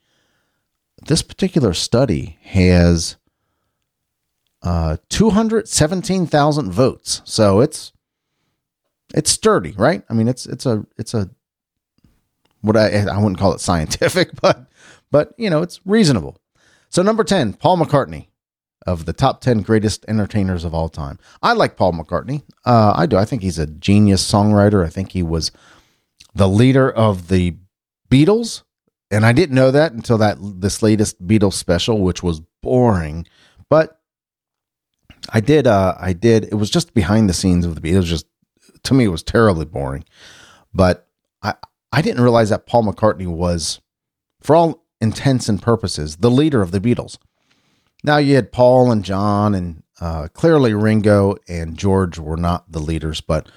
this 1.06 1.22
particular 1.22 1.74
study 1.74 2.38
has 2.42 3.16
uh, 4.62 4.96
217,000 5.08 6.70
votes. 6.72 7.22
So 7.24 7.60
it's 7.60 7.92
it's 9.14 9.30
sturdy, 9.30 9.72
right? 9.72 10.02
I 10.10 10.14
mean, 10.14 10.28
it's 10.28 10.46
it's 10.46 10.66
a 10.66 10.86
it's 10.98 11.14
a 11.14 11.30
what 12.62 12.76
I 12.76 13.06
I 13.06 13.18
wouldn't 13.18 13.38
call 13.38 13.52
it 13.54 13.60
scientific, 13.70 14.40
but 14.40 14.66
but 15.10 15.34
you 15.38 15.50
know, 15.50 15.62
it's 15.62 15.80
reasonable. 15.84 16.38
So 16.90 17.02
number 17.02 17.24
10, 17.24 17.54
Paul 17.54 17.78
McCartney. 17.78 18.28
of 18.86 19.04
the 19.04 19.12
top 19.12 19.40
10 19.42 19.62
greatest 19.62 20.04
entertainers 20.08 20.64
of 20.64 20.74
all 20.74 20.88
time. 20.88 21.18
I 21.42 21.52
like 21.52 21.76
Paul 21.76 21.92
McCartney. 21.92 22.42
Uh, 22.64 22.92
I 22.96 23.06
do. 23.06 23.16
I 23.18 23.24
think 23.26 23.42
he's 23.42 23.58
a 23.58 23.66
genius 23.66 24.28
songwriter. 24.28 24.84
I 24.84 24.88
think 24.90 25.12
he 25.12 25.22
was 25.22 25.52
the 26.34 26.48
leader 26.48 26.90
of 26.90 27.28
the 27.28 27.56
Beatles. 28.10 28.62
And 29.10 29.26
I 29.26 29.32
didn't 29.32 29.54
know 29.54 29.70
that 29.70 29.92
until 29.92 30.18
that 30.18 30.38
this 30.40 30.82
latest 30.82 31.24
Beatles 31.26 31.54
special, 31.54 32.00
which 32.00 32.22
was 32.22 32.40
boring. 32.62 33.26
But 33.68 33.99
I 35.28 35.40
did 35.40 35.66
uh 35.66 35.94
I 35.98 36.12
did 36.12 36.44
it 36.44 36.54
was 36.54 36.70
just 36.70 36.94
behind 36.94 37.28
the 37.28 37.34
scenes 37.34 37.66
of 37.66 37.74
the 37.74 37.80
Beatles. 37.80 38.04
Just 38.04 38.26
to 38.84 38.94
me 38.94 39.04
it 39.04 39.08
was 39.08 39.22
terribly 39.22 39.64
boring. 39.64 40.04
But 40.72 41.06
I 41.42 41.54
I 41.92 42.02
didn't 42.02 42.22
realize 42.22 42.50
that 42.50 42.66
Paul 42.66 42.84
McCartney 42.84 43.26
was, 43.26 43.80
for 44.40 44.54
all 44.56 44.84
intents 45.00 45.48
and 45.48 45.60
purposes, 45.60 46.16
the 46.16 46.30
leader 46.30 46.62
of 46.62 46.70
the 46.70 46.80
Beatles. 46.80 47.18
Now 48.04 48.16
you 48.16 48.34
had 48.34 48.52
Paul 48.52 48.90
and 48.90 49.04
John, 49.04 49.54
and 49.54 49.82
uh, 50.00 50.28
clearly 50.28 50.72
Ringo 50.72 51.36
and 51.48 51.76
George 51.76 52.18
were 52.18 52.36
not 52.36 52.70
the 52.70 52.78
leaders, 52.78 53.20
but 53.20 53.50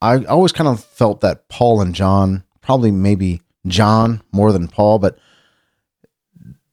I 0.00 0.24
always 0.24 0.52
kind 0.52 0.68
of 0.68 0.82
felt 0.82 1.20
that 1.20 1.48
Paul 1.48 1.82
and 1.82 1.94
John, 1.94 2.44
probably 2.62 2.90
maybe 2.90 3.42
John 3.66 4.22
more 4.32 4.52
than 4.52 4.68
Paul, 4.68 4.98
but 4.98 5.18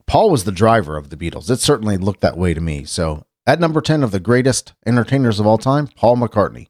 Paul 0.05 0.29
was 0.29 0.45
the 0.45 0.53
driver 0.53 0.95
of 0.95 1.09
the 1.09 1.17
Beatles. 1.17 1.49
It 1.49 1.59
certainly 1.59 1.97
looked 1.97 2.21
that 2.21 2.37
way 2.37 2.53
to 2.53 2.61
me. 2.61 2.85
So 2.85 3.25
at 3.47 3.59
number 3.61 3.81
10 3.81 4.03
of 4.03 4.11
the 4.11 4.19
greatest 4.19 4.73
entertainers 4.85 5.39
of 5.39 5.47
all 5.47 5.57
time, 5.57 5.87
Paul 5.87 6.17
McCartney. 6.17 6.67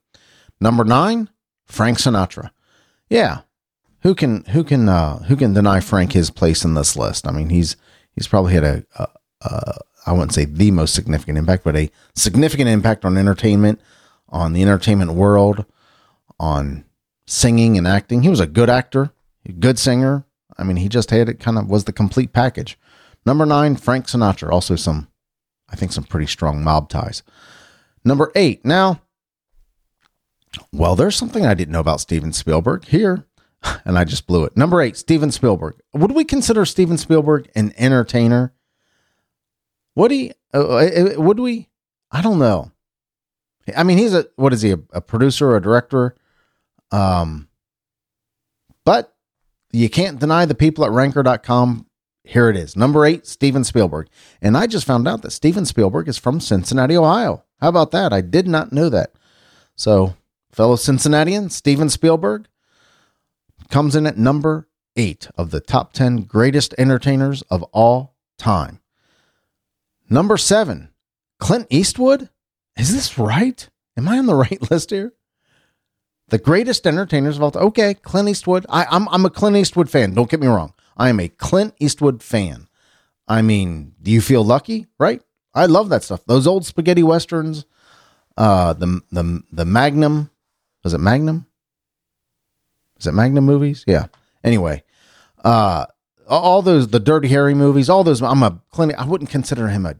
Number 0.61 0.85
nine, 0.85 1.29
Frank 1.65 1.97
Sinatra. 1.97 2.51
Yeah. 3.09 3.41
Who 4.03 4.13
can 4.15 4.45
who 4.45 4.63
can 4.63 4.87
uh, 4.87 5.23
who 5.23 5.35
can 5.35 5.53
deny 5.53 5.79
Frank 5.79 6.13
his 6.13 6.29
place 6.29 6.63
in 6.63 6.75
this 6.75 6.95
list? 6.95 7.27
I 7.27 7.31
mean, 7.31 7.49
he's 7.49 7.75
he's 8.13 8.27
probably 8.27 8.53
had 8.53 8.63
a, 8.63 8.85
a, 8.97 9.07
a 9.41 9.77
I 10.05 10.11
wouldn't 10.13 10.33
say 10.33 10.45
the 10.45 10.71
most 10.71 10.93
significant 10.93 11.37
impact, 11.37 11.63
but 11.63 11.75
a 11.75 11.91
significant 12.15 12.69
impact 12.69 13.03
on 13.03 13.17
entertainment, 13.17 13.81
on 14.29 14.53
the 14.53 14.61
entertainment 14.61 15.13
world, 15.13 15.65
on 16.39 16.85
singing 17.25 17.77
and 17.77 17.87
acting. 17.87 18.21
He 18.21 18.29
was 18.29 18.39
a 18.39 18.47
good 18.47 18.69
actor, 18.69 19.11
a 19.45 19.51
good 19.51 19.79
singer. 19.79 20.25
I 20.57 20.63
mean, 20.63 20.77
he 20.77 20.87
just 20.89 21.11
had 21.11 21.27
it 21.27 21.39
kind 21.39 21.57
of 21.57 21.67
was 21.67 21.83
the 21.83 21.93
complete 21.93 22.33
package. 22.33 22.79
Number 23.25 23.45
nine, 23.45 23.75
Frank 23.75 24.05
Sinatra. 24.05 24.49
Also, 24.49 24.75
some, 24.75 25.09
I 25.69 25.75
think, 25.75 25.91
some 25.91 26.03
pretty 26.03 26.27
strong 26.27 26.63
mob 26.63 26.89
ties. 26.89 27.23
Number 28.03 28.31
eight. 28.35 28.63
Now, 28.63 29.01
well, 30.71 30.95
there's 30.95 31.15
something 31.15 31.45
I 31.45 31.53
didn't 31.53 31.73
know 31.73 31.79
about 31.79 32.01
Steven 32.01 32.33
Spielberg 32.33 32.85
here, 32.85 33.25
and 33.85 33.97
I 33.97 34.03
just 34.03 34.27
blew 34.27 34.43
it. 34.45 34.55
Number 34.55 34.81
eight, 34.81 34.97
Steven 34.97 35.31
Spielberg. 35.31 35.75
Would 35.93 36.11
we 36.11 36.23
consider 36.23 36.65
Steven 36.65 36.97
Spielberg 36.97 37.49
an 37.55 37.73
entertainer? 37.77 38.53
Would 39.95 40.11
he? 40.11 40.31
Uh, 40.53 40.67
uh, 40.67 41.15
uh, 41.17 41.21
would 41.21 41.39
we? 41.39 41.69
I 42.11 42.21
don't 42.21 42.39
know. 42.39 42.71
I 43.75 43.83
mean, 43.83 43.97
he's 43.97 44.13
a 44.13 44.27
what 44.35 44.53
is 44.53 44.61
he? 44.61 44.71
A, 44.71 44.79
a 44.93 45.01
producer, 45.01 45.55
a 45.55 45.61
director? 45.61 46.15
Um, 46.91 47.49
but 48.85 49.13
you 49.71 49.89
can't 49.89 50.19
deny 50.19 50.45
the 50.45 50.55
people 50.55 50.85
at 50.85 50.91
Ranker.com. 50.91 51.86
Here 52.27 52.49
it 52.49 52.57
is, 52.57 52.75
number 52.75 53.05
eight, 53.05 53.25
Steven 53.25 53.63
Spielberg. 53.63 54.09
And 54.41 54.57
I 54.57 54.67
just 54.67 54.85
found 54.85 55.07
out 55.07 55.21
that 55.21 55.31
Steven 55.31 55.65
Spielberg 55.65 56.09
is 56.09 56.17
from 56.17 56.41
Cincinnati, 56.41 56.97
Ohio. 56.97 57.45
How 57.61 57.69
about 57.69 57.91
that? 57.91 58.11
I 58.11 58.19
did 58.19 58.47
not 58.49 58.73
know 58.73 58.89
that. 58.89 59.13
So, 59.75 60.15
fellow 60.51 60.75
Cincinnatian, 60.75 61.49
Steven 61.49 61.89
Spielberg 61.89 62.47
comes 63.69 63.95
in 63.95 64.05
at 64.05 64.17
number 64.17 64.67
eight 64.97 65.29
of 65.37 65.51
the 65.51 65.61
top 65.61 65.93
10 65.93 66.23
greatest 66.23 66.75
entertainers 66.77 67.43
of 67.43 67.63
all 67.71 68.15
time. 68.37 68.81
Number 70.09 70.35
seven, 70.35 70.89
Clint 71.39 71.67
Eastwood. 71.69 72.29
Is 72.77 72.93
this 72.93 73.17
right? 73.17 73.69
Am 73.95 74.09
I 74.09 74.17
on 74.17 74.25
the 74.25 74.35
right 74.35 74.69
list 74.69 74.89
here? 74.89 75.13
The 76.27 76.37
greatest 76.37 76.85
entertainers 76.85 77.37
of 77.37 77.43
all 77.43 77.51
time. 77.51 77.63
Okay, 77.67 77.93
Clint 77.93 78.27
Eastwood. 78.27 78.65
I, 78.67 78.85
I'm 78.91 79.07
I'm 79.09 79.25
a 79.25 79.29
Clint 79.29 79.55
Eastwood 79.55 79.89
fan. 79.89 80.13
Don't 80.13 80.29
get 80.29 80.41
me 80.41 80.47
wrong. 80.47 80.73
I 80.97 81.09
am 81.09 81.19
a 81.19 81.29
Clint 81.29 81.75
Eastwood 81.79 82.21
fan. 82.23 82.67
I 83.27 83.41
mean, 83.41 83.93
do 84.01 84.11
you 84.11 84.21
feel 84.21 84.43
lucky? 84.43 84.87
Right? 84.99 85.21
I 85.53 85.65
love 85.65 85.89
that 85.89 86.03
stuff. 86.03 86.25
Those 86.25 86.47
old 86.47 86.65
spaghetti 86.65 87.03
westerns. 87.03 87.65
Uh, 88.35 88.73
the 88.73 89.01
the 89.11 89.43
the 89.51 89.65
Magnum. 89.65 90.29
Was 90.83 90.93
it 90.93 90.99
Magnum? 90.99 91.47
Is 92.99 93.07
it 93.07 93.13
Magnum 93.13 93.45
movies? 93.45 93.83
Yeah. 93.87 94.07
Anyway, 94.43 94.83
uh, 95.43 95.85
all 96.27 96.61
those 96.61 96.89
the 96.89 96.99
Dirty 96.99 97.27
Harry 97.29 97.53
movies, 97.53 97.89
all 97.89 98.03
those. 98.03 98.21
I'm 98.21 98.43
a 98.43 98.61
Clint. 98.71 98.93
I 98.97 99.05
wouldn't 99.05 99.29
consider 99.29 99.67
him 99.69 99.85
a 99.85 99.95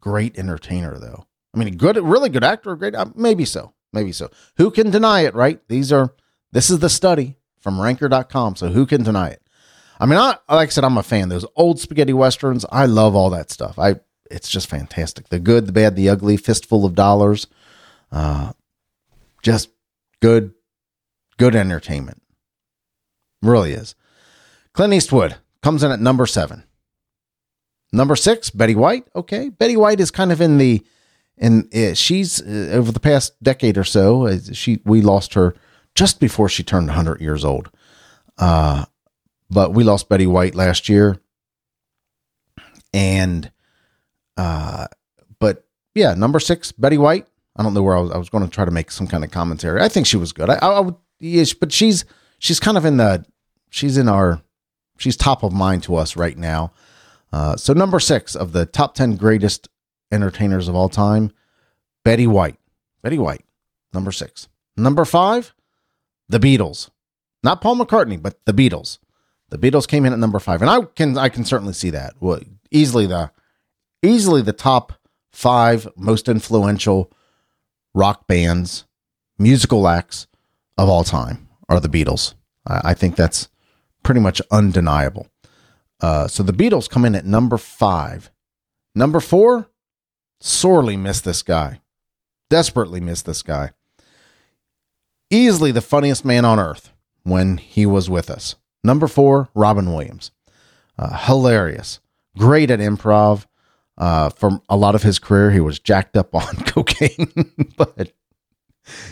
great 0.00 0.38
entertainer 0.38 0.98
though. 0.98 1.26
I 1.54 1.58
mean, 1.58 1.68
a 1.68 1.72
good, 1.72 1.96
really 1.98 2.30
good 2.30 2.44
actor, 2.44 2.74
great. 2.74 2.94
Uh, 2.94 3.06
maybe 3.14 3.44
so, 3.44 3.74
maybe 3.92 4.12
so. 4.12 4.30
Who 4.56 4.70
can 4.70 4.90
deny 4.90 5.20
it? 5.20 5.34
Right? 5.34 5.60
These 5.68 5.92
are. 5.92 6.14
This 6.52 6.70
is 6.70 6.78
the 6.78 6.88
study 6.88 7.36
from 7.60 7.80
Ranker.com. 7.80 8.56
So 8.56 8.68
who 8.68 8.86
can 8.86 9.02
deny 9.02 9.28
it? 9.30 9.42
I 10.00 10.06
mean, 10.06 10.18
I 10.18 10.36
like 10.48 10.68
I 10.68 10.70
said, 10.70 10.84
I'm 10.84 10.98
a 10.98 11.02
fan. 11.02 11.28
Those 11.28 11.46
old 11.56 11.80
spaghetti 11.80 12.12
westerns. 12.12 12.64
I 12.70 12.86
love 12.86 13.14
all 13.14 13.30
that 13.30 13.50
stuff. 13.50 13.78
I. 13.78 13.96
It's 14.30 14.48
just 14.48 14.68
fantastic. 14.68 15.28
The 15.28 15.38
good, 15.38 15.66
the 15.66 15.72
bad, 15.72 15.96
the 15.96 16.08
ugly. 16.08 16.36
Fistful 16.38 16.84
of 16.84 16.94
dollars. 16.94 17.46
Uh, 18.10 18.52
just 19.42 19.68
good, 20.20 20.54
good 21.36 21.54
entertainment. 21.54 22.22
Really 23.42 23.72
is. 23.72 23.94
Clint 24.72 24.94
Eastwood 24.94 25.36
comes 25.62 25.84
in 25.84 25.92
at 25.92 26.00
number 26.00 26.26
seven. 26.26 26.64
Number 27.92 28.16
six, 28.16 28.50
Betty 28.50 28.74
White. 28.74 29.06
Okay, 29.14 29.50
Betty 29.50 29.76
White 29.76 30.00
is 30.00 30.10
kind 30.10 30.32
of 30.32 30.40
in 30.40 30.58
the, 30.58 30.84
and 31.38 31.72
uh, 31.74 31.94
she's 31.94 32.40
uh, 32.42 32.70
over 32.72 32.90
the 32.90 32.98
past 33.00 33.40
decade 33.42 33.78
or 33.78 33.84
so. 33.84 34.26
Uh, 34.26 34.38
she 34.52 34.80
we 34.84 35.00
lost 35.00 35.34
her 35.34 35.54
just 35.94 36.18
before 36.18 36.48
she 36.48 36.64
turned 36.64 36.88
100 36.88 37.20
years 37.20 37.44
old. 37.44 37.70
Uh, 38.36 38.86
but 39.50 39.72
we 39.72 39.84
lost 39.84 40.08
Betty 40.08 40.26
White 40.26 40.54
last 40.54 40.88
year, 40.88 41.20
and 42.92 43.50
uh, 44.36 44.86
but 45.38 45.66
yeah, 45.94 46.14
number 46.14 46.40
six, 46.40 46.72
Betty 46.72 46.98
White. 46.98 47.26
I 47.56 47.62
don't 47.62 47.74
know 47.74 47.82
where 47.82 47.96
I 47.96 48.00
was. 48.00 48.10
I 48.10 48.18
was 48.18 48.30
going 48.30 48.44
to 48.44 48.50
try 48.50 48.64
to 48.64 48.70
make 48.70 48.90
some 48.90 49.06
kind 49.06 49.24
of 49.24 49.30
commentary. 49.30 49.80
I 49.80 49.88
think 49.88 50.06
she 50.06 50.16
was 50.16 50.32
good. 50.32 50.50
I, 50.50 50.54
I, 50.54 50.80
would, 50.80 50.96
yeah, 51.20 51.44
but 51.60 51.72
she's 51.72 52.04
she's 52.38 52.58
kind 52.58 52.76
of 52.76 52.84
in 52.84 52.96
the 52.96 53.24
she's 53.70 53.96
in 53.96 54.08
our 54.08 54.42
she's 54.98 55.16
top 55.16 55.42
of 55.42 55.52
mind 55.52 55.82
to 55.84 55.96
us 55.96 56.16
right 56.16 56.36
now. 56.36 56.72
Uh, 57.32 57.56
so 57.56 57.72
number 57.72 58.00
six 58.00 58.34
of 58.34 58.52
the 58.52 58.66
top 58.66 58.94
ten 58.94 59.16
greatest 59.16 59.68
entertainers 60.10 60.68
of 60.68 60.74
all 60.74 60.88
time, 60.88 61.32
Betty 62.04 62.26
White. 62.26 62.58
Betty 63.02 63.18
White, 63.18 63.44
number 63.92 64.10
six. 64.10 64.48
Number 64.76 65.04
five, 65.04 65.54
the 66.28 66.38
Beatles. 66.38 66.90
Not 67.42 67.60
Paul 67.60 67.76
McCartney, 67.76 68.20
but 68.20 68.44
the 68.46 68.54
Beatles. 68.54 68.98
The 69.54 69.70
Beatles 69.70 69.86
came 69.86 70.04
in 70.04 70.12
at 70.12 70.18
number 70.18 70.40
five, 70.40 70.62
and 70.62 70.68
I 70.68 70.80
can 70.82 71.16
I 71.16 71.28
can 71.28 71.44
certainly 71.44 71.74
see 71.74 71.90
that. 71.90 72.14
Well, 72.18 72.40
easily 72.72 73.06
the 73.06 73.30
easily 74.02 74.42
the 74.42 74.52
top 74.52 74.94
five 75.30 75.86
most 75.96 76.28
influential 76.28 77.12
rock 77.94 78.26
bands, 78.26 78.84
musical 79.38 79.86
acts 79.86 80.26
of 80.76 80.88
all 80.88 81.04
time 81.04 81.46
are 81.68 81.78
the 81.78 81.88
Beatles. 81.88 82.34
I, 82.66 82.80
I 82.86 82.94
think 82.94 83.14
that's 83.14 83.48
pretty 84.02 84.20
much 84.20 84.42
undeniable. 84.50 85.28
Uh, 86.00 86.26
so 86.26 86.42
the 86.42 86.52
Beatles 86.52 86.90
come 86.90 87.04
in 87.04 87.14
at 87.14 87.24
number 87.24 87.56
five. 87.56 88.32
Number 88.92 89.20
four, 89.20 89.68
sorely 90.40 90.96
miss 90.96 91.20
this 91.20 91.44
guy. 91.44 91.80
Desperately 92.50 93.00
miss 93.00 93.22
this 93.22 93.42
guy. 93.42 93.70
Easily 95.30 95.70
the 95.70 95.80
funniest 95.80 96.24
man 96.24 96.44
on 96.44 96.58
earth 96.58 96.92
when 97.22 97.58
he 97.58 97.86
was 97.86 98.10
with 98.10 98.28
us. 98.28 98.56
Number 98.84 99.08
four, 99.08 99.48
Robin 99.54 99.92
Williams. 99.92 100.30
Uh, 100.98 101.16
hilarious. 101.16 102.00
Great 102.36 102.70
at 102.70 102.78
improv. 102.78 103.46
Uh, 103.96 104.28
for 104.28 104.60
a 104.68 104.76
lot 104.76 104.94
of 104.94 105.02
his 105.02 105.18
career, 105.18 105.50
he 105.50 105.60
was 105.60 105.78
jacked 105.78 106.16
up 106.16 106.34
on 106.34 106.56
cocaine, 106.64 107.32
but 107.76 108.12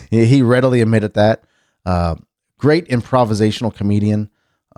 he 0.09 0.41
readily 0.41 0.81
admitted 0.81 1.15
that. 1.15 1.43
Uh, 1.85 2.15
great 2.57 2.87
improvisational 2.87 3.73
comedian. 3.73 4.29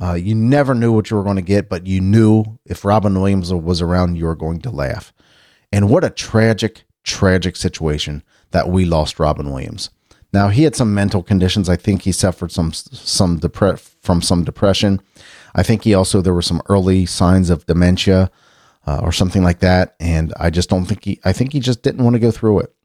Uh, 0.02 0.14
you 0.14 0.36
never 0.36 0.74
knew 0.74 0.92
what 0.92 1.10
you 1.10 1.18
were 1.18 1.24
going 1.24 1.36
to 1.36 1.42
get, 1.42 1.70
but 1.70 1.88
you 1.88 2.02
knew 2.02 2.44
if 2.66 2.84
Robin 2.84 3.20
Williams 3.20 3.54
was 3.54 3.82
around, 3.82 4.16
you 4.16 4.26
were 4.26 4.36
going 4.36 4.60
to 4.62 4.70
laugh. 4.70 5.14
And 5.72 5.90
what 5.90 6.04
a 6.04 6.10
tragic, 6.10 6.84
tragic 7.04 7.56
situation 7.56 8.24
that 8.52 8.70
we 8.70 8.86
lost 8.86 9.20
Robin 9.20 9.50
Williams. 9.52 9.90
Now 10.34 10.50
he 10.50 10.64
had 10.64 10.76
some 10.76 10.94
mental 10.94 11.24
conditions. 11.24 11.70
I 11.70 11.76
think 11.78 12.02
he 12.04 12.12
suffered 12.12 12.52
some 12.52 12.74
some 12.74 13.40
depre- 13.40 13.80
from 14.02 14.22
some 14.22 14.44
depression. 14.44 15.02
I 15.54 15.64
think 15.64 15.84
he 15.84 15.94
also 15.94 16.22
there 16.22 16.34
were 16.34 16.42
some 16.42 16.62
early 16.68 17.06
signs 17.06 17.50
of 17.50 17.66
dementia 17.66 18.30
uh, 18.86 19.00
or 19.02 19.12
something 19.12 19.44
like 19.44 19.60
that. 19.60 19.96
And 20.00 20.34
I 20.40 20.50
just 20.50 20.70
don't 20.70 20.86
think 20.86 21.06
he. 21.06 21.20
I 21.24 21.34
think 21.34 21.54
he 21.54 21.60
just 21.60 21.82
didn't 21.84 22.04
want 22.04 22.16
to 22.16 22.20
go 22.20 22.32
through 22.32 22.60
it. 22.60 22.76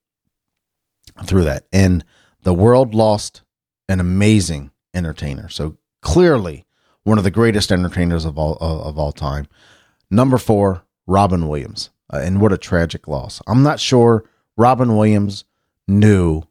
Through 1.25 1.45
that, 1.45 1.67
and 1.73 2.05
the 2.43 2.55
world 2.55 2.95
lost 2.95 3.43
an 3.89 4.01
amazing 4.01 4.71
entertainer. 4.95 5.49
So 5.49 5.77
clearly, 6.01 6.65
one 7.03 7.19
of 7.19 7.25
the 7.25 7.31
greatest 7.31 7.71
entertainers 7.73 8.25
of 8.25 8.39
all 8.39 8.57
of 8.57 8.99
all 8.99 9.13
time. 9.13 9.47
Number 10.11 10.39
four, 10.39 10.85
Robin 11.07 11.49
Williams. 11.49 11.91
uh, 12.13 12.19
and 12.19 12.41
what 12.41 12.53
a 12.53 12.59
tragic 12.59 13.07
loss. 13.09 13.43
I'm 13.47 13.63
not 13.63 13.81
sure 13.81 14.25
Robin 14.57 14.97
Williams 14.97 15.45
knew 15.87 16.43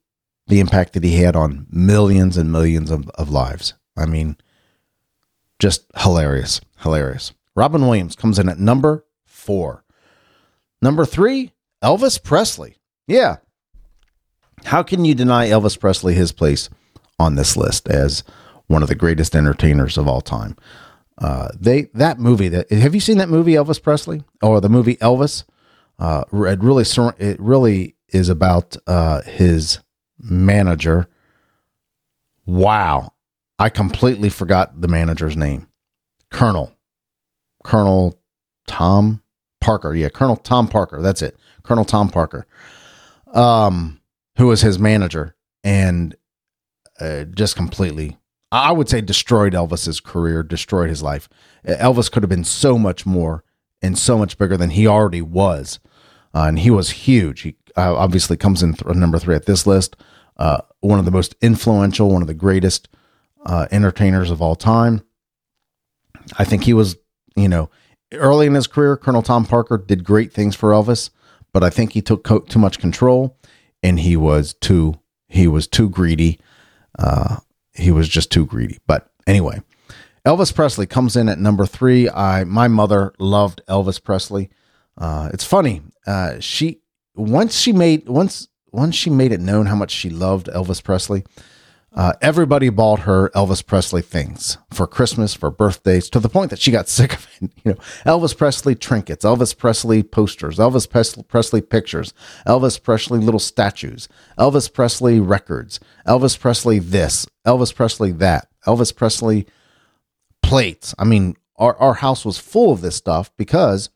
the 0.50 0.60
impact 0.60 0.94
that 0.94 1.04
he 1.04 1.18
had 1.18 1.36
on 1.36 1.68
millions 1.70 2.36
and 2.36 2.52
millions 2.52 2.92
of, 2.92 3.08
of 3.12 3.30
lives. 3.30 3.76
I 3.96 4.06
mean, 4.06 4.36
just 5.60 5.86
hilarious, 5.96 6.60
hilarious. 6.80 7.34
Robin 7.56 7.82
Williams 7.82 8.16
comes 8.16 8.40
in 8.40 8.50
at 8.50 8.58
number 8.58 9.06
four. 9.26 9.84
Number 10.82 11.06
three, 11.06 11.52
Elvis 11.84 12.22
Presley. 12.22 12.78
Yeah. 13.08 13.38
How 14.66 14.82
can 14.82 15.06
you 15.06 15.14
deny 15.14 15.48
Elvis 15.48 15.80
Presley 15.80 16.16
his 16.16 16.32
place 16.32 16.70
on 17.20 17.36
this 17.36 17.56
list 17.56 17.88
as 17.88 18.24
one 18.68 18.82
of 18.82 18.90
the 18.90 18.96
greatest 18.96 19.36
entertainers 19.36 19.98
of 19.98 20.08
all 20.08 20.22
time? 20.22 20.56
Uh, 21.18 21.50
they 21.60 21.84
that 21.94 22.18
movie 22.18 22.48
that 22.48 22.72
have 22.72 22.96
you 22.96 23.02
seen 23.02 23.18
that 23.18 23.30
movie 23.30 23.54
Elvis 23.54 23.82
Presley 23.82 24.24
or 24.42 24.62
the 24.62 24.70
movie 24.70 24.96
Elvis? 24.98 25.44
Uh, 26.00 26.24
it 26.32 26.62
really 26.62 26.86
it 27.20 27.40
really 27.40 27.96
is 28.08 28.30
about 28.30 28.78
uh, 28.88 29.22
his 29.24 29.80
manager. 30.20 31.08
Wow, 32.46 33.14
I 33.58 33.70
completely 33.70 34.30
forgot 34.30 34.82
the 34.82 34.88
manager's 34.88 35.38
name. 35.38 35.68
Colonel, 36.32 36.76
Colonel 37.64 38.20
Tom 38.68 39.22
Parker. 39.62 39.94
Yeah, 39.96 40.10
Colonel 40.10 40.38
Tom 40.38 40.68
Parker. 40.68 41.02
That's 41.02 41.22
it. 41.22 41.38
Colonel 41.64 41.86
Tom 41.86 42.10
Parker. 42.10 42.48
Um, 43.34 44.02
who 44.38 44.48
was 44.48 44.62
his 44.62 44.80
manager 44.80 45.36
and 45.64 46.16
uh, 47.00 47.26
just 47.26 47.56
completely, 47.56 48.18
I 48.52 48.72
would 48.72 48.90
say, 48.90 49.02
destroyed 49.02 49.54
Elvis's 49.54 50.00
career, 50.00 50.44
destroyed 50.44 50.90
his 50.90 51.04
life. 51.04 51.30
Elvis 51.66 52.12
could 52.12 52.24
have 52.24 52.30
been 52.30 52.44
so 52.44 52.78
much 52.78 53.06
more 53.06 53.44
and 53.82 53.98
so 53.98 54.18
much 54.18 54.38
bigger 54.38 54.58
than 54.58 54.72
he 54.72 54.88
already 54.88 55.22
was. 55.22 55.80
Uh, 56.34 56.44
and 56.44 56.60
he 56.60 56.70
was 56.70 56.92
huge. 56.92 57.42
He 57.42 57.56
uh, 57.76 57.96
obviously 57.96 58.38
comes 58.38 58.62
in 58.62 58.74
th- 58.74 58.96
number 58.96 59.20
three 59.20 59.36
at 59.36 59.46
this 59.46 59.66
list. 59.66 59.96
Uh, 60.38 60.62
one 60.82 61.00
of 61.00 61.06
the 61.06 61.12
most 61.12 61.36
influential, 61.42 62.10
one 62.10 62.22
of 62.22 62.28
the 62.28 62.34
greatest 62.34 62.88
uh, 63.46 63.68
entertainers 63.72 64.32
of 64.32 64.42
all 64.42 64.56
time. 64.56 65.02
I 66.38 66.46
think 66.46 66.64
he 66.64 66.74
was, 66.74 66.98
you 67.36 67.50
know, 67.50 67.70
early 68.14 68.48
in 68.48 68.54
his 68.54 68.68
career, 68.68 68.98
Colonel 68.98 69.22
Tom 69.22 69.46
Parker 69.46 69.78
did 69.78 70.04
great 70.04 70.32
things 70.32 70.56
for 70.56 70.72
Elvis, 70.72 71.10
but 71.52 71.64
I 71.64 71.70
think 71.70 71.94
he 71.94 72.02
took 72.02 72.24
co- 72.24 72.40
too 72.40 72.60
much 72.60 72.80
control 72.80 73.38
and 73.82 74.00
he 74.00 74.16
was 74.16 74.54
too 74.54 75.00
he 75.28 75.48
was 75.48 75.68
too 75.68 75.90
greedy. 75.90 76.40
Uh, 76.98 77.38
he 77.74 77.92
was 77.92 78.10
just 78.10 78.32
too 78.32 78.46
greedy. 78.46 78.80
But 78.88 79.12
anyway, 79.28 79.62
Elvis 80.26 80.54
Presley 80.54 80.86
comes 80.86 81.16
in 81.16 81.30
at 81.30 81.40
number 81.40 81.66
three. 81.66 82.10
I 82.10 82.44
my 82.44 82.68
mother 82.68 83.14
loved 83.20 83.62
Elvis 83.68 84.04
Presley. 84.04 84.50
Uh, 84.98 85.30
it's 85.34 85.46
funny. 85.46 85.82
Uh, 86.10 86.40
she 86.40 86.82
once 87.14 87.56
she 87.56 87.72
made 87.72 88.10
once 88.10 88.48
once 88.72 88.96
she 88.96 89.12
made 89.12 89.32
it 89.32 89.40
known 89.40 89.68
how 89.68 89.76
much 89.76 89.92
she 89.92 90.10
loved 90.10 90.48
Elvis 90.48 90.84
Presley. 90.84 91.24
Uh, 91.94 92.14
everybody 92.20 92.70
bought 92.70 93.02
her 93.02 93.30
Elvis 93.36 93.64
Presley 93.64 94.02
things 94.02 94.58
for 94.72 94.88
Christmas, 94.88 95.36
for 95.36 95.52
birthdays, 95.52 96.10
to 96.10 96.20
the 96.20 96.30
point 96.30 96.50
that 96.50 96.60
she 96.60 96.72
got 96.72 96.88
sick 96.98 97.14
of 97.14 97.28
it. 97.40 97.52
You 97.64 97.74
know, 97.74 97.78
Elvis 98.08 98.36
Presley 98.36 98.74
trinkets, 98.74 99.24
Elvis 99.24 99.56
Presley 99.56 100.02
posters, 100.02 100.58
Elvis 100.58 100.90
Presley 101.28 101.62
pictures, 101.62 102.14
Elvis 102.48 102.82
Presley 102.82 103.20
little 103.20 103.40
statues, 103.40 104.10
Elvis 104.40 104.72
Presley 104.72 105.20
records, 105.20 105.80
Elvis 106.08 106.40
Presley 106.40 106.80
this, 106.80 107.28
Elvis 107.46 107.74
Presley 107.74 108.12
that, 108.14 108.48
Elvis 108.66 108.96
Presley 108.96 109.46
plates. 110.42 110.96
I 110.98 111.04
mean, 111.04 111.36
our, 111.58 111.76
our 111.78 111.96
house 111.96 112.26
was 112.26 112.40
full 112.40 112.72
of 112.72 112.82
this 112.82 112.96
stuff 112.96 113.32
because 113.38 113.92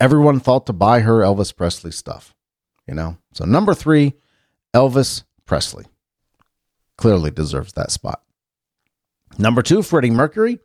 everyone 0.00 0.40
thought 0.40 0.66
to 0.66 0.72
buy 0.72 1.00
her 1.00 1.18
Elvis 1.20 1.54
Presley 1.54 1.92
stuff, 1.92 2.34
you 2.88 2.94
know? 2.94 3.18
So, 3.34 3.44
number 3.44 3.74
three, 3.74 4.14
Elvis 4.74 5.24
Presley 5.46 5.86
clearly 6.96 7.30
deserves 7.30 7.72
that 7.74 7.90
spot. 7.90 8.22
Number 9.38 9.62
two, 9.62 9.82
Freddie 9.82 10.10
Mercury. 10.10 10.58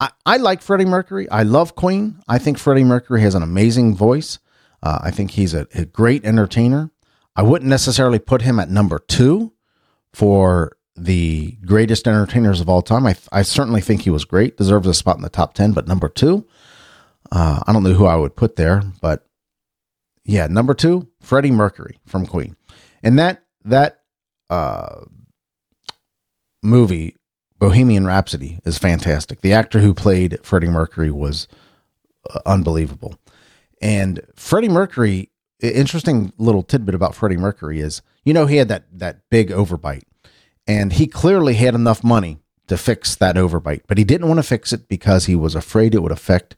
I, 0.00 0.10
I 0.26 0.36
like 0.36 0.62
Freddie 0.62 0.84
Mercury. 0.84 1.28
I 1.30 1.42
love 1.44 1.74
Queen. 1.74 2.22
I 2.28 2.38
think 2.38 2.58
Freddie 2.58 2.84
Mercury 2.84 3.20
has 3.22 3.34
an 3.34 3.42
amazing 3.42 3.94
voice. 3.94 4.38
Uh, 4.82 4.98
I 5.02 5.10
think 5.10 5.32
he's 5.32 5.54
a, 5.54 5.66
a 5.74 5.84
great 5.84 6.24
entertainer. 6.24 6.90
I 7.36 7.42
wouldn't 7.42 7.68
necessarily 7.70 8.18
put 8.18 8.42
him 8.42 8.58
at 8.58 8.68
number 8.68 8.98
two 8.98 9.52
for 10.12 10.76
the 10.94 11.52
greatest 11.64 12.06
entertainers 12.06 12.60
of 12.60 12.68
all 12.68 12.82
time. 12.82 13.06
I, 13.06 13.16
I 13.30 13.42
certainly 13.42 13.80
think 13.80 14.02
he 14.02 14.10
was 14.10 14.24
great, 14.24 14.56
deserves 14.56 14.86
a 14.86 14.94
spot 14.94 15.16
in 15.16 15.22
the 15.22 15.30
top 15.30 15.54
10, 15.54 15.72
but 15.72 15.88
number 15.88 16.08
two, 16.08 16.46
uh, 17.32 17.60
I 17.66 17.72
don't 17.72 17.82
know 17.82 17.94
who 17.94 18.04
I 18.04 18.14
would 18.14 18.36
put 18.36 18.56
there, 18.56 18.82
but 19.00 19.26
yeah, 20.24 20.46
number 20.48 20.74
two, 20.74 21.08
Freddie 21.22 21.50
Mercury 21.50 21.98
from 22.06 22.26
Queen. 22.26 22.56
And 23.02 23.18
that, 23.18 23.42
that, 23.64 24.02
uh, 24.50 25.06
movie, 26.62 27.16
Bohemian 27.58 28.06
Rhapsody, 28.06 28.60
is 28.66 28.76
fantastic. 28.76 29.40
The 29.40 29.54
actor 29.54 29.80
who 29.80 29.94
played 29.94 30.38
Freddie 30.42 30.68
Mercury 30.68 31.10
was 31.10 31.48
uh, 32.30 32.40
unbelievable. 32.44 33.16
And 33.80 34.20
Freddie 34.36 34.68
Mercury, 34.68 35.30
interesting 35.60 36.34
little 36.36 36.62
tidbit 36.62 36.94
about 36.94 37.14
Freddie 37.14 37.38
Mercury 37.38 37.80
is, 37.80 38.02
you 38.24 38.34
know, 38.34 38.44
he 38.46 38.56
had 38.56 38.68
that 38.68 38.84
that 38.92 39.22
big 39.30 39.48
overbite, 39.48 40.04
and 40.66 40.92
he 40.92 41.06
clearly 41.06 41.54
had 41.54 41.74
enough 41.74 42.04
money 42.04 42.38
to 42.68 42.76
fix 42.76 43.16
that 43.16 43.36
overbite, 43.36 43.82
but 43.88 43.98
he 43.98 44.04
didn't 44.04 44.28
want 44.28 44.38
to 44.38 44.44
fix 44.44 44.72
it 44.72 44.86
because 44.86 45.26
he 45.26 45.34
was 45.34 45.54
afraid 45.54 45.94
it 45.94 46.02
would 46.02 46.12
affect 46.12 46.56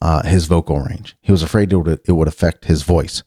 uh, 0.00 0.22
his 0.22 0.46
vocal 0.46 0.80
range. 0.80 1.16
He 1.20 1.32
was 1.32 1.42
afraid 1.42 1.72
it 1.72 1.76
would 1.76 2.00
it 2.04 2.12
would 2.12 2.28
affect 2.28 2.66
his 2.66 2.82
voice, 2.82 3.22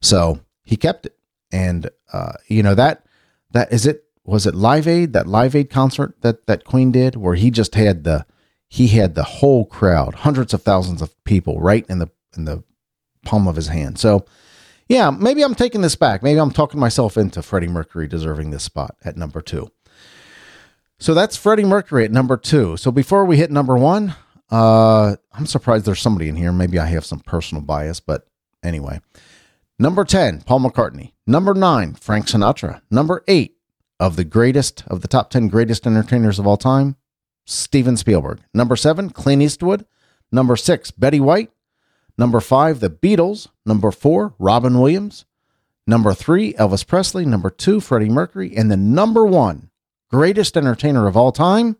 so 0.00 0.40
he 0.62 0.76
kept 0.76 1.06
it. 1.06 1.16
And 1.52 1.90
uh, 2.12 2.34
you 2.46 2.62
know 2.62 2.74
that 2.74 3.04
that 3.52 3.72
is 3.72 3.86
it 3.86 4.04
was 4.24 4.46
it 4.46 4.54
Live 4.54 4.86
Aid 4.86 5.12
that 5.12 5.26
Live 5.26 5.54
Aid 5.54 5.70
concert 5.70 6.14
that 6.20 6.46
that 6.46 6.64
Queen 6.64 6.92
did 6.92 7.16
where 7.16 7.34
he 7.34 7.50
just 7.50 7.74
had 7.74 8.04
the 8.04 8.24
he 8.68 8.88
had 8.88 9.14
the 9.16 9.24
whole 9.24 9.64
crowd, 9.66 10.14
hundreds 10.16 10.54
of 10.54 10.62
thousands 10.62 11.02
of 11.02 11.24
people 11.24 11.60
right 11.60 11.84
in 11.88 11.98
the 11.98 12.08
in 12.36 12.44
the 12.44 12.62
palm 13.24 13.48
of 13.48 13.56
his 13.56 13.68
hand. 13.68 13.98
So 13.98 14.24
yeah, 14.88 15.10
maybe 15.10 15.42
I'm 15.42 15.54
taking 15.54 15.82
this 15.82 15.96
back. 15.96 16.22
Maybe 16.22 16.40
I'm 16.40 16.50
talking 16.50 16.80
myself 16.80 17.16
into 17.16 17.42
Freddie 17.42 17.68
Mercury 17.68 18.08
deserving 18.08 18.50
this 18.50 18.64
spot 18.64 18.96
at 19.04 19.16
number 19.16 19.40
two. 19.40 19.70
So 20.98 21.14
that's 21.14 21.36
Freddie 21.36 21.64
Mercury 21.64 22.04
at 22.04 22.12
number 22.12 22.36
two. 22.36 22.76
So 22.76 22.90
before 22.90 23.24
we 23.24 23.36
hit 23.36 23.50
number 23.50 23.76
one, 23.76 24.14
uh, 24.50 25.16
I'm 25.32 25.46
surprised 25.46 25.84
there's 25.84 26.00
somebody 26.00 26.28
in 26.28 26.36
here. 26.36 26.52
Maybe 26.52 26.78
I 26.78 26.86
have 26.86 27.04
some 27.04 27.20
personal 27.20 27.62
bias, 27.62 28.00
but 28.00 28.26
anyway. 28.62 29.00
Number 29.78 30.04
10, 30.04 30.42
Paul 30.42 30.60
McCartney. 30.60 31.12
Number 31.26 31.54
nine, 31.54 31.94
Frank 31.94 32.26
Sinatra. 32.26 32.82
Number 32.90 33.24
eight, 33.28 33.56
of 34.00 34.16
the 34.16 34.24
greatest 34.24 34.82
of 34.86 35.02
the 35.02 35.08
top 35.08 35.30
10 35.30 35.48
greatest 35.48 35.86
entertainers 35.86 36.38
of 36.38 36.46
all 36.46 36.56
time, 36.56 36.96
Steven 37.44 37.96
Spielberg. 37.96 38.40
Number 38.54 38.74
7, 38.74 39.10
Clint 39.10 39.42
Eastwood. 39.42 39.84
Number 40.32 40.56
6, 40.56 40.90
Betty 40.92 41.20
White. 41.20 41.50
Number 42.16 42.40
5, 42.40 42.80
The 42.80 42.90
Beatles. 42.90 43.48
Number 43.66 43.90
4, 43.90 44.34
Robin 44.38 44.80
Williams. 44.80 45.26
Number 45.86 46.14
3, 46.14 46.54
Elvis 46.54 46.86
Presley. 46.86 47.26
Number 47.26 47.50
2, 47.50 47.80
Freddie 47.80 48.08
Mercury, 48.08 48.56
and 48.56 48.70
the 48.70 48.76
number 48.76 49.24
1 49.26 49.68
greatest 50.10 50.56
entertainer 50.56 51.06
of 51.06 51.16
all 51.16 51.30
time, 51.30 51.76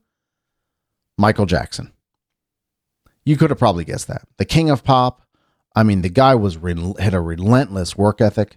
Michael 1.18 1.46
Jackson. 1.46 1.92
You 3.30 3.36
could 3.36 3.50
have 3.50 3.60
probably 3.60 3.84
guessed 3.84 4.08
that. 4.08 4.22
The 4.38 4.44
king 4.44 4.70
of 4.70 4.82
pop. 4.82 5.22
I 5.76 5.84
mean, 5.84 6.02
the 6.02 6.08
guy 6.08 6.34
was 6.34 6.58
had 6.98 7.14
a 7.14 7.20
relentless 7.20 7.96
work 7.96 8.20
ethic. 8.20 8.56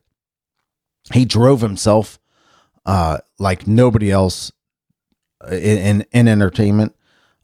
He 1.13 1.25
drove 1.25 1.61
himself 1.61 2.17
uh, 2.83 3.19
like 3.37 3.67
nobody 3.67 4.09
else 4.09 4.51
in 5.47 5.77
in, 6.01 6.05
in 6.11 6.27
entertainment. 6.27 6.95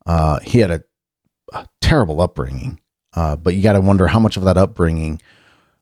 Uh, 0.08 0.40
he 0.40 0.58
had 0.58 0.72
a, 0.72 0.84
a 1.54 1.68
terrible 1.82 2.20
upbringing, 2.20 2.80
uh, 3.14 3.36
but 3.36 3.54
you 3.54 3.62
got 3.62 3.74
to 3.74 3.82
wonder 3.82 4.08
how 4.08 4.20
much 4.20 4.36
of 4.36 4.44
that 4.46 4.58
upbringing 4.58 5.22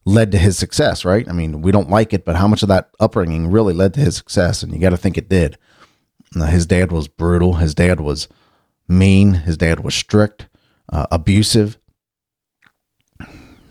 led 0.04 0.34
to 0.34 0.38
his 0.38 0.58
success, 0.58 1.06
right? 1.06 1.30
I 1.30 1.32
mean, 1.32 1.62
we 1.62 1.72
don't 1.72 1.90
like 1.90 2.12
it, 2.12 2.26
but 2.26 2.36
how 2.36 2.50
much 2.50 2.62
of 2.62 2.68
that 2.68 2.90
upbringing 3.00 3.50
really 3.50 3.74
led 3.74 3.94
to 3.94 4.02
his 4.02 4.18
success? 4.18 4.64
And 4.64 4.74
you 4.74 4.80
got 4.80 4.90
to 4.90 4.98
think 4.98 5.18
it 5.18 5.30
did. 5.30 5.58
His 6.34 6.66
dad 6.66 6.92
was 6.92 7.08
brutal. 7.08 7.54
His 7.54 7.74
dad 7.74 8.02
was 8.02 8.28
mean. 8.90 9.34
His 9.34 9.56
dad 9.56 9.80
was 9.80 9.96
strict, 9.96 10.50
uh, 10.92 11.08
abusive. 11.12 11.78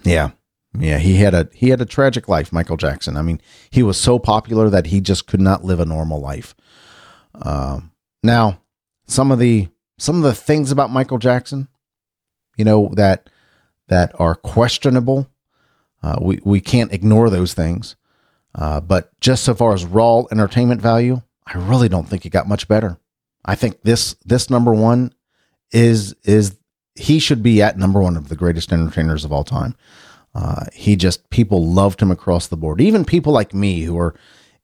Yeah, 0.03 0.31
yeah, 0.79 0.99
he 0.99 1.17
had 1.17 1.35
a 1.35 1.49
he 1.53 1.71
had 1.71 1.81
a 1.81 1.87
tragic 1.87 2.29
life, 2.29 2.53
Michael 2.53 2.77
Jackson. 2.77 3.17
I 3.17 3.23
mean, 3.23 3.41
he 3.71 3.83
was 3.83 3.97
so 3.97 4.19
popular 4.19 4.71
that 4.71 4.87
he 4.87 5.01
just 5.01 5.27
could 5.27 5.41
not 5.41 5.65
live 5.65 5.81
a 5.81 5.85
normal 5.87 6.21
life. 6.21 6.55
Um, 7.35 7.93
now, 8.23 8.61
some 9.07 9.33
of 9.33 9.39
the 9.39 9.69
some 9.99 10.17
of 10.17 10.23
the 10.23 10.35
things 10.35 10.71
about 10.71 10.91
Michael 10.91 11.19
Jackson, 11.19 11.69
you 12.57 12.65
know 12.65 12.91
that 12.95 13.31
that 13.89 14.13
are 14.21 14.35
questionable. 14.35 15.29
Uh, 16.03 16.19
we 16.21 16.41
we 16.45 16.61
can't 16.61 16.93
ignore 16.93 17.31
those 17.31 17.55
things. 17.55 17.97
Uh, 18.55 18.81
but 18.81 19.19
just 19.21 19.45
so 19.45 19.55
far 19.55 19.75
as 19.75 19.85
raw 19.85 20.23
entertainment 20.33 20.81
value, 20.81 21.21
I 21.47 21.59
really 21.59 21.89
don't 21.89 22.09
think 22.09 22.25
it 22.25 22.31
got 22.31 22.49
much 22.49 22.69
better. 22.69 22.99
I 23.45 23.55
think 23.55 23.83
this 23.83 24.15
this 24.25 24.51
number 24.51 24.73
one 24.75 25.13
is 25.73 26.15
is 26.25 26.57
he 26.97 27.19
should 27.19 27.43
be 27.43 27.63
at 27.63 27.79
number 27.79 28.01
one 28.01 28.17
of 28.17 28.29
the 28.29 28.37
greatest 28.37 28.73
entertainers 28.73 29.25
of 29.25 29.33
all 29.33 29.45
time. 29.45 29.77
Uh, 30.35 30.67
he 30.73 30.97
just 30.97 31.29
people 31.31 31.65
loved 31.65 32.01
him 32.01 32.11
across 32.11 32.47
the 32.47 32.57
board. 32.57 32.81
Even 32.81 33.05
people 33.05 33.33
like 33.33 33.55
me 33.55 33.83
who 33.83 33.99
are 33.99 34.15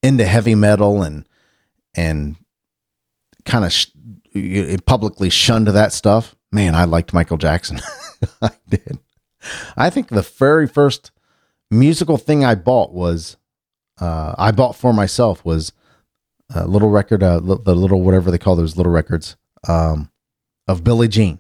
into 0.03 0.25
heavy 0.25 0.55
metal 0.55 1.03
and 1.03 1.27
and 1.95 2.37
kind 3.45 3.65
of 3.65 3.73
sh- 3.73 3.89
publicly 4.87 5.31
shunned 5.31 5.69
that 5.69 5.93
stuff. 5.93 6.35
Man, 6.51 6.75
I 6.75 6.85
liked 6.85 7.15
Michael 7.15 7.39
Jackson. 7.39 7.81
I 8.43 8.51
did. 8.69 8.99
I 9.77 9.91
think 9.91 10.09
the 10.09 10.23
very 10.23 10.67
first 10.67 11.11
musical 11.71 12.19
thing 12.19 12.45
I 12.45 12.55
bought 12.55 12.93
was 12.93 13.37
uh, 14.01 14.35
I 14.37 14.51
bought 14.51 14.77
for 14.77 14.93
myself 14.93 15.45
was 15.45 15.73
a 16.55 16.67
little 16.67 16.91
record, 16.91 17.23
uh, 17.23 17.41
the 17.41 17.75
little 17.75 18.03
whatever 18.03 18.31
they 18.31 18.39
call 18.39 18.57
those 18.57 18.77
little 18.77 18.93
records 18.93 19.37
um, 19.67 20.11
of 20.69 20.85
Billie 20.85 21.09
Jean, 21.09 21.39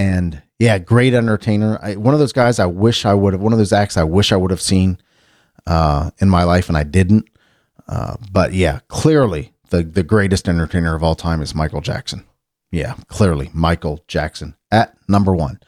and 0.00 0.42
yeah, 0.58 0.78
great 0.78 1.12
entertainer. 1.12 1.78
I, 1.82 1.96
one 1.96 2.14
of 2.14 2.20
those 2.20 2.32
guys 2.32 2.58
I 2.58 2.64
wish 2.64 3.04
I 3.04 3.12
would 3.12 3.34
have. 3.34 3.42
One 3.42 3.52
of 3.52 3.58
those 3.58 3.72
acts 3.72 3.98
I 3.98 4.04
wish 4.04 4.32
I 4.32 4.36
would 4.36 4.50
have 4.50 4.60
seen 4.60 4.96
uh, 5.66 6.10
in 6.18 6.30
my 6.30 6.42
life, 6.44 6.68
and 6.68 6.78
I 6.78 6.84
didn't. 6.84 7.28
Uh, 7.86 8.16
but 8.32 8.54
yeah, 8.54 8.80
clearly 8.88 9.52
the 9.68 9.82
the 9.82 10.02
greatest 10.02 10.48
entertainer 10.48 10.94
of 10.94 11.02
all 11.02 11.14
time 11.14 11.42
is 11.42 11.54
Michael 11.54 11.82
Jackson. 11.82 12.24
Yeah, 12.70 12.94
clearly 13.08 13.50
Michael 13.52 14.02
Jackson 14.08 14.56
at 14.70 14.96
number 15.06 15.34
one. 15.34 15.60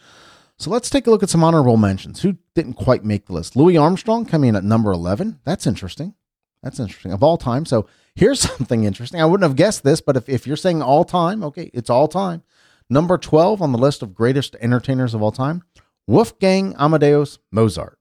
So 0.57 0.71
let's 0.71 0.89
take 0.89 1.07
a 1.07 1.11
look 1.11 1.23
at 1.23 1.31
some 1.31 1.45
honorable 1.45 1.77
mentions. 1.77 2.23
Who 2.23 2.39
didn't 2.55 2.75
quite 2.75 3.05
make 3.05 3.27
the 3.27 3.35
list? 3.35 3.55
Louis 3.55 3.77
Armstrong 3.77 4.25
coming 4.25 4.51
in 4.51 4.57
at 4.57 4.63
number 4.63 4.93
11. 4.93 5.41
That's 5.45 5.67
interesting. 5.67 6.15
That's 6.63 6.79
interesting. 6.79 7.13
Of 7.13 7.21
all 7.21 7.37
time. 7.37 7.67
So 7.67 7.89
here's 8.15 8.41
something 8.57 8.85
interesting. 8.85 9.21
I 9.21 9.25
wouldn't 9.25 9.49
have 9.49 9.57
guessed 9.57 9.83
this, 9.83 10.01
but 10.01 10.17
if, 10.17 10.29
if 10.29 10.47
you're 10.47 10.57
saying 10.57 10.81
all 10.81 11.05
time, 11.05 11.43
okay, 11.43 11.71
it's 11.75 11.91
all 11.91 12.07
time. 12.07 12.45
Number 12.91 13.19
12 13.19 13.63
on 13.63 13.73
the 13.73 13.79
list 13.79 14.03
of 14.03 14.15
greatest 14.15 14.57
entertainers 14.61 15.15
of 15.15 15.23
all 15.23 15.33
time, 15.33 15.63
Wolfgang 16.07 16.75
Amadeus 16.79 17.39
Mozart 17.51 17.99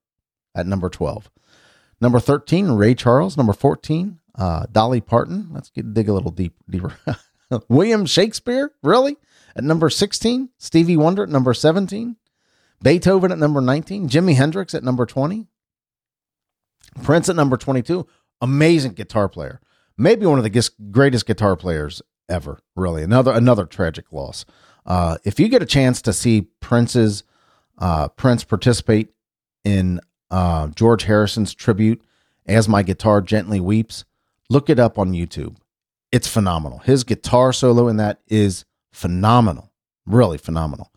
at 0.55 0.67
number 0.67 0.89
12. 0.89 1.29
Number 1.99 2.19
13, 2.19 2.71
Ray 2.71 2.95
Charles. 2.95 3.37
Number 3.37 3.53
14, 3.53 4.19
uh, 4.35 4.65
Dolly 4.71 5.01
Parton. 5.01 5.49
Let's 5.53 5.69
get, 5.69 5.93
dig 5.93 6.09
a 6.09 6.13
little 6.13 6.31
deep, 6.31 6.55
deeper. 6.69 6.95
William 7.69 8.05
Shakespeare, 8.05 8.71
really? 8.81 9.17
At 9.55 9.63
number 9.63 9.89
16, 9.89 10.49
Stevie 10.57 10.97
Wonder 10.97 11.23
at 11.23 11.29
number 11.29 11.53
17, 11.53 12.15
Beethoven 12.81 13.31
at 13.31 13.37
number 13.37 13.61
19, 13.61 14.09
Jimi 14.09 14.35
Hendrix 14.35 14.73
at 14.73 14.83
number 14.83 15.05
20, 15.05 15.47
Prince 17.03 17.29
at 17.29 17.35
number 17.35 17.57
22. 17.57 18.07
Amazing 18.41 18.93
guitar 18.93 19.29
player. 19.29 19.61
Maybe 19.97 20.25
one 20.25 20.39
of 20.39 20.43
the 20.43 20.69
greatest 20.89 21.25
guitar 21.25 21.55
players 21.55 22.01
ever, 22.27 22.59
really. 22.75 23.03
Another 23.03 23.31
another 23.31 23.65
tragic 23.65 24.11
loss. 24.11 24.45
Uh, 24.85 25.17
if 25.23 25.39
you 25.39 25.47
get 25.47 25.61
a 25.61 25.67
chance 25.67 26.01
to 26.03 26.13
see 26.13 26.41
Prince's 26.59 27.23
uh, 27.77 28.07
Prince 28.09 28.43
participate 28.43 29.09
in 29.63 29.99
uh, 30.29 30.67
George 30.69 31.03
Harrison's 31.03 31.53
tribute 31.53 32.01
as 32.45 32.67
my 32.67 32.83
guitar 32.83 33.21
gently 33.21 33.59
weeps, 33.59 34.05
look 34.49 34.69
it 34.69 34.79
up 34.79 34.97
on 34.97 35.11
YouTube. 35.11 35.57
It's 36.11 36.27
phenomenal. 36.27 36.79
His 36.79 37.03
guitar 37.03 37.53
solo 37.53 37.87
in 37.87 37.97
that 37.97 38.19
is 38.27 38.65
phenomenal, 38.91 39.71
really 40.05 40.37
phenomenal. 40.37 40.91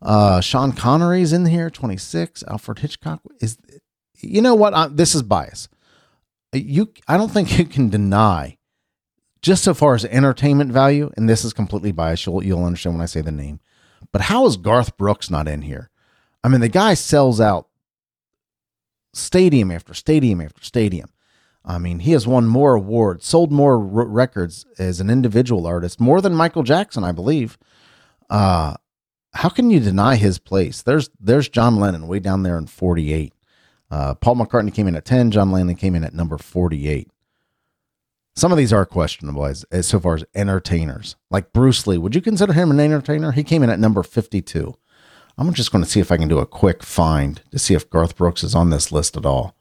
Uh, 0.00 0.40
Sean 0.40 0.72
Connery's 0.72 1.32
in 1.32 1.46
here, 1.46 1.70
26. 1.70 2.42
Alfred 2.48 2.80
Hitchcock 2.80 3.20
is, 3.40 3.58
you 4.20 4.42
know 4.42 4.54
what? 4.54 4.74
I, 4.74 4.88
this 4.88 5.14
is 5.14 5.22
bias. 5.22 5.68
You, 6.52 6.92
I 7.06 7.16
don't 7.16 7.30
think 7.30 7.58
you 7.58 7.64
can 7.64 7.88
deny, 7.88 8.58
just 9.42 9.64
so 9.64 9.74
far 9.74 9.94
as 9.94 10.04
entertainment 10.06 10.72
value, 10.72 11.10
and 11.16 11.28
this 11.28 11.44
is 11.44 11.52
completely 11.52 11.92
biased. 11.92 12.24
You'll, 12.26 12.42
you'll 12.42 12.64
understand 12.64 12.94
when 12.94 13.02
I 13.02 13.06
say 13.06 13.20
the 13.20 13.32
name. 13.32 13.60
But 14.12 14.22
how 14.22 14.46
is 14.46 14.56
Garth 14.56 14.96
Brooks 14.96 15.30
not 15.30 15.48
in 15.48 15.62
here? 15.62 15.90
I 16.44 16.48
mean, 16.48 16.60
the 16.60 16.68
guy 16.68 16.94
sells 16.94 17.40
out 17.40 17.68
stadium 19.12 19.70
after 19.70 19.94
stadium 19.94 20.40
after 20.40 20.62
stadium. 20.62 21.10
I 21.64 21.78
mean, 21.78 22.00
he 22.00 22.12
has 22.12 22.26
won 22.26 22.46
more 22.46 22.74
awards, 22.74 23.26
sold 23.26 23.52
more 23.52 23.74
r- 23.74 24.06
records 24.06 24.66
as 24.78 25.00
an 25.00 25.10
individual 25.10 25.66
artist, 25.66 26.00
more 26.00 26.20
than 26.20 26.34
Michael 26.34 26.64
Jackson, 26.64 27.04
I 27.04 27.12
believe. 27.12 27.56
Uh, 28.28 28.74
how 29.34 29.48
can 29.48 29.70
you 29.70 29.78
deny 29.78 30.16
his 30.16 30.38
place? 30.38 30.82
There's 30.82 31.08
there's 31.20 31.48
John 31.48 31.76
Lennon 31.76 32.08
way 32.08 32.18
down 32.18 32.42
there 32.42 32.58
in 32.58 32.66
48. 32.66 33.32
Uh, 33.90 34.14
Paul 34.14 34.36
McCartney 34.36 34.74
came 34.74 34.88
in 34.88 34.96
at 34.96 35.04
10. 35.04 35.30
John 35.30 35.52
Lennon 35.52 35.76
came 35.76 35.94
in 35.94 36.02
at 36.04 36.14
number 36.14 36.36
48. 36.38 37.08
Some 38.34 38.50
of 38.50 38.58
these 38.58 38.72
are 38.72 38.86
questionable 38.86 39.44
as, 39.44 39.64
as 39.70 39.86
so 39.86 40.00
far 40.00 40.14
as 40.14 40.24
entertainers. 40.34 41.16
Like 41.30 41.52
Bruce 41.52 41.86
Lee, 41.86 41.98
would 41.98 42.14
you 42.14 42.22
consider 42.22 42.54
him 42.54 42.70
an 42.70 42.80
entertainer? 42.80 43.32
He 43.32 43.44
came 43.44 43.62
in 43.62 43.70
at 43.70 43.78
number 43.78 44.02
52. 44.02 44.74
I'm 45.36 45.52
just 45.52 45.72
going 45.72 45.84
to 45.84 45.90
see 45.90 46.00
if 46.00 46.10
I 46.12 46.16
can 46.16 46.28
do 46.28 46.38
a 46.38 46.46
quick 46.46 46.82
find 46.82 47.42
to 47.50 47.58
see 47.58 47.74
if 47.74 47.90
Garth 47.90 48.16
Brooks 48.16 48.42
is 48.42 48.54
on 48.54 48.70
this 48.70 48.92
list 48.92 49.16
at 49.16 49.26
all. 49.26 49.56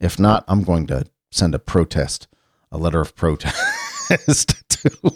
If 0.00 0.18
not, 0.18 0.44
I'm 0.48 0.62
going 0.62 0.86
to 0.88 1.06
send 1.30 1.54
a 1.54 1.58
protest, 1.58 2.26
a 2.72 2.78
letter 2.78 3.00
of 3.00 3.14
protest 3.14 4.54
to, 4.68 5.14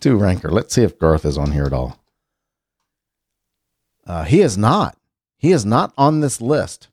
to 0.00 0.16
Ranker. 0.16 0.50
Let's 0.50 0.74
see 0.74 0.82
if 0.82 0.98
Garth 0.98 1.24
is 1.24 1.36
on 1.36 1.52
here 1.52 1.64
at 1.64 1.72
all. 1.72 1.98
Uh, 4.06 4.24
he 4.24 4.40
is 4.40 4.56
not. 4.56 4.96
He 5.36 5.52
is 5.52 5.66
not 5.66 5.92
on 5.98 6.20
this 6.20 6.40
list. 6.40 6.88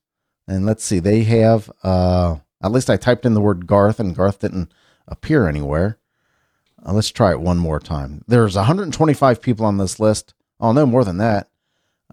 And 0.47 0.65
let's 0.65 0.83
see, 0.83 0.99
they 0.99 1.23
have, 1.23 1.71
uh, 1.81 2.37
at 2.65 2.71
least 2.71 2.89
I 2.89 2.97
typed 2.97 3.25
in 3.25 3.33
the 3.33 3.41
word 3.41 3.67
Garth 3.67 3.99
and 3.99 4.15
Garth 4.15 4.39
didn't 4.39 4.73
appear 5.07 5.47
anywhere. 5.47 5.99
Uh, 6.85 6.93
let's 6.93 7.11
try 7.11 7.31
it 7.31 7.39
one 7.39 7.57
more 7.57 7.79
time. 7.79 8.23
There's 8.27 8.55
125 8.55 9.41
people 9.41 9.65
on 9.65 9.77
this 9.77 9.99
list. 9.99 10.33
Oh, 10.59 10.71
no 10.71 10.85
more 10.85 11.03
than 11.03 11.17
that. 11.17 11.49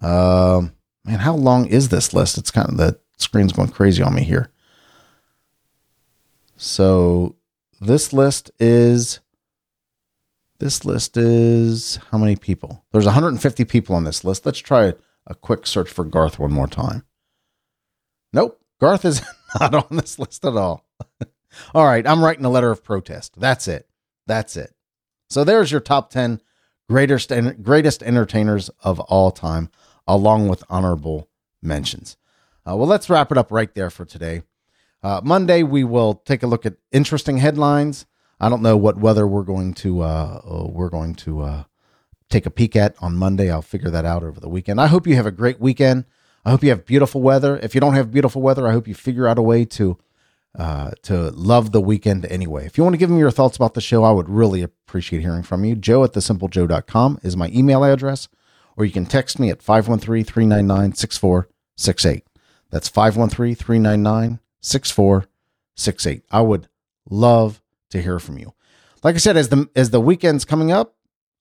Um, 0.00 0.72
man, 1.04 1.20
how 1.20 1.34
long 1.34 1.66
is 1.66 1.88
this 1.88 2.12
list? 2.12 2.38
It's 2.38 2.50
kind 2.50 2.68
of 2.68 2.76
the 2.76 2.98
screen's 3.18 3.52
going 3.52 3.68
crazy 3.68 4.02
on 4.02 4.14
me 4.14 4.24
here. 4.24 4.50
So 6.56 7.36
this 7.80 8.12
list 8.12 8.50
is 8.58 9.20
this 10.58 10.84
list 10.84 11.16
is 11.16 11.98
how 12.10 12.18
many 12.18 12.36
people? 12.36 12.84
There's 12.92 13.04
150 13.04 13.64
people 13.64 13.96
on 13.96 14.04
this 14.04 14.22
list. 14.22 14.46
Let's 14.46 14.60
try 14.60 14.94
a 15.26 15.34
quick 15.34 15.66
search 15.66 15.90
for 15.90 16.04
Garth 16.04 16.38
one 16.38 16.52
more 16.52 16.68
time. 16.68 17.04
Nope, 18.32 18.60
Garth 18.80 19.04
is 19.04 19.22
not 19.60 19.74
on 19.74 19.96
this 19.96 20.18
list 20.18 20.44
at 20.44 20.56
all. 20.56 20.84
all 21.74 21.84
right, 21.84 22.06
I'm 22.06 22.24
writing 22.24 22.44
a 22.44 22.50
letter 22.50 22.70
of 22.70 22.84
protest. 22.84 23.38
That's 23.38 23.68
it. 23.68 23.88
That's 24.26 24.56
it. 24.56 24.74
So 25.28 25.44
there's 25.44 25.70
your 25.70 25.80
top 25.80 26.10
10 26.10 26.40
greatest 26.88 27.32
greatest 27.62 28.02
entertainers 28.02 28.70
of 28.82 29.00
all 29.00 29.30
time, 29.30 29.70
along 30.06 30.48
with 30.48 30.64
honorable 30.68 31.28
mentions. 31.62 32.16
Uh, 32.68 32.76
well, 32.76 32.86
let's 32.86 33.10
wrap 33.10 33.32
it 33.32 33.38
up 33.38 33.50
right 33.50 33.74
there 33.74 33.90
for 33.90 34.04
today. 34.04 34.42
Uh, 35.02 35.20
Monday, 35.24 35.62
we 35.62 35.82
will 35.82 36.14
take 36.14 36.42
a 36.42 36.46
look 36.46 36.64
at 36.64 36.76
interesting 36.92 37.38
headlines. 37.38 38.06
I 38.38 38.48
don't 38.48 38.62
know 38.62 38.76
what 38.76 38.98
weather 38.98 39.26
we're 39.26 39.42
going 39.42 39.74
to 39.74 40.02
uh, 40.02 40.40
uh, 40.44 40.66
we're 40.68 40.90
going 40.90 41.14
to 41.16 41.42
uh, 41.42 41.64
take 42.28 42.46
a 42.46 42.50
peek 42.50 42.76
at 42.76 42.94
on 43.00 43.16
Monday. 43.16 43.50
I'll 43.50 43.62
figure 43.62 43.90
that 43.90 44.04
out 44.04 44.22
over 44.22 44.40
the 44.40 44.48
weekend. 44.48 44.80
I 44.80 44.88
hope 44.88 45.06
you 45.06 45.16
have 45.16 45.26
a 45.26 45.32
great 45.32 45.60
weekend. 45.60 46.04
I 46.44 46.50
hope 46.50 46.64
you 46.64 46.70
have 46.70 46.85
beautiful 46.85 47.20
weather. 47.20 47.59
If 47.59 47.74
you 47.74 47.81
don't 47.81 47.94
have 47.94 48.11
beautiful 48.11 48.42
weather, 48.42 48.66
I 48.66 48.72
hope 48.72 48.88
you 48.88 48.94
figure 48.94 49.28
out 49.28 49.38
a 49.38 49.42
way 49.42 49.64
to 49.66 49.98
uh, 50.59 50.90
to 51.02 51.31
love 51.31 51.72
the 51.72 51.81
weekend 51.81 52.26
anyway. 52.26 52.66
If 52.66 52.76
you 52.76 52.85
want 52.85 52.92
to 52.94 52.98
give 52.98 53.09
me 53.09 53.18
your 53.18 53.31
thoughts 53.31 53.57
about 53.57 53.74
the 53.74 53.81
show, 53.81 54.05
I 54.05 54.11
would 54.11 54.28
really 54.28 54.62
appreciate 54.62 55.22
hearing 55.22 55.42
from 55.42 55.64
you. 55.64 55.74
Joe 55.74 56.05
at 56.05 56.12
thesimplejoe.com 56.12 57.20
is 57.22 57.37
my 57.37 57.48
email 57.55 57.85
address, 57.85 58.28
or 58.76 58.85
you 58.85 58.92
can 58.92 59.07
text 59.07 59.38
me 59.38 59.48
at 59.50 59.62
513 59.62 60.24
399 60.24 60.94
6468. 60.94 62.26
That's 62.70 62.88
513 62.88 63.55
399 63.55 64.40
6468. 64.61 66.24
I 66.31 66.40
would 66.40 66.68
love 67.09 67.62
to 67.90 68.02
hear 68.02 68.18
from 68.18 68.38
you. 68.38 68.52
Like 69.02 69.14
I 69.14 69.18
said, 69.18 69.37
as 69.37 69.48
the 69.48 69.70
as 69.74 69.90
the 69.90 70.00
weekend's 70.00 70.44
coming 70.44 70.70
up, 70.70 70.96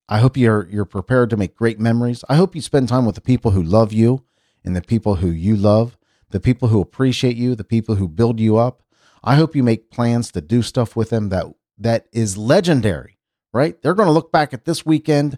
I 0.07 0.19
hope 0.19 0.37
you're 0.37 0.67
you're 0.69 0.85
prepared 0.85 1.29
to 1.31 1.37
make 1.37 1.55
great 1.55 1.79
memories. 1.79 2.23
I 2.29 2.35
hope 2.35 2.55
you 2.55 2.61
spend 2.61 2.87
time 2.87 3.05
with 3.05 3.15
the 3.15 3.21
people 3.21 3.51
who 3.51 3.61
love 3.61 3.91
you 3.91 4.23
and 4.63 4.75
the 4.75 4.81
people 4.81 5.15
who 5.15 5.29
you 5.29 5.55
love, 5.55 5.97
the 6.29 6.39
people 6.39 6.69
who 6.69 6.81
appreciate 6.81 7.35
you, 7.35 7.55
the 7.55 7.63
people 7.63 7.95
who 7.95 8.07
build 8.07 8.39
you 8.39 8.57
up. 8.57 8.83
I 9.23 9.35
hope 9.35 9.55
you 9.55 9.63
make 9.63 9.91
plans 9.91 10.31
to 10.31 10.41
do 10.41 10.61
stuff 10.61 10.95
with 10.95 11.09
them 11.09 11.29
that 11.29 11.45
that 11.77 12.07
is 12.11 12.37
legendary, 12.37 13.17
right? 13.53 13.81
They're 13.81 13.95
going 13.95 14.07
to 14.07 14.13
look 14.13 14.31
back 14.31 14.53
at 14.53 14.65
this 14.65 14.85
weekend 14.85 15.37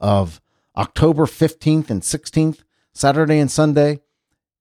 of 0.00 0.40
October 0.76 1.26
15th 1.26 1.90
and 1.90 2.02
16th, 2.02 2.62
Saturday 2.94 3.38
and 3.38 3.50
Sunday, 3.50 4.00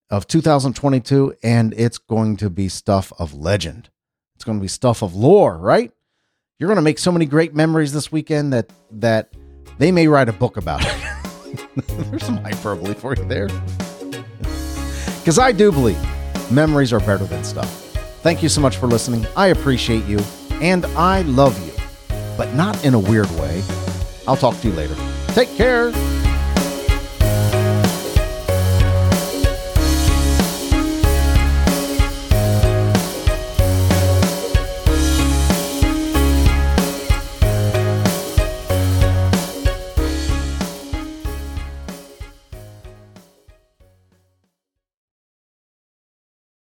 of 0.10 0.28
2022, 0.28 1.36
and 1.44 1.74
it's 1.78 1.98
going 1.98 2.36
to 2.38 2.50
be 2.50 2.68
stuff 2.68 3.14
of 3.20 3.34
legend. 3.34 3.90
It's 4.36 4.44
going 4.44 4.58
to 4.58 4.62
be 4.62 4.68
stuff 4.68 5.02
of 5.02 5.16
lore, 5.16 5.58
right? 5.58 5.92
You're 6.58 6.68
going 6.68 6.78
to 6.78 6.82
make 6.82 7.00
so 7.00 7.12
many 7.12 7.26
great 7.26 7.54
memories 7.54 7.94
this 7.94 8.12
weekend 8.12 8.54
that 8.54 8.72
that 8.92 9.34
they 9.78 9.92
may 9.92 10.08
write 10.08 10.30
a 10.30 10.34
book 10.34 10.58
about 10.58 10.82
it. 10.84 11.88
There's 11.88 12.26
some 12.26 12.38
hyperbole 12.38 12.96
for 12.96 13.16
you 13.16 13.26
there. 13.26 13.50
Because 15.20 15.40
I 15.40 15.52
do 15.52 15.72
believe 15.72 16.00
memories 16.52 16.92
are 16.92 17.00
better 17.00 17.26
than 17.26 17.44
stuff. 17.44 17.70
Thank 18.22 18.44
you 18.44 18.50
so 18.50 18.62
much 18.62 18.78
for 18.78 18.88
listening. 18.88 19.26
I 19.36 19.48
appreciate 19.48 20.06
you 20.06 20.20
and 20.62 20.86
I 20.88 21.22
love 21.22 21.58
you, 21.66 21.74
but 22.38 22.54
not 22.54 22.84
in 22.84 22.94
a 22.94 23.00
weird 23.00 23.30
way. 23.32 23.64
I'll 24.28 24.38
talk 24.38 24.60
to 24.62 24.68
you 24.68 24.74
later. 24.74 24.96
Take 25.28 25.56
care. 25.56 25.92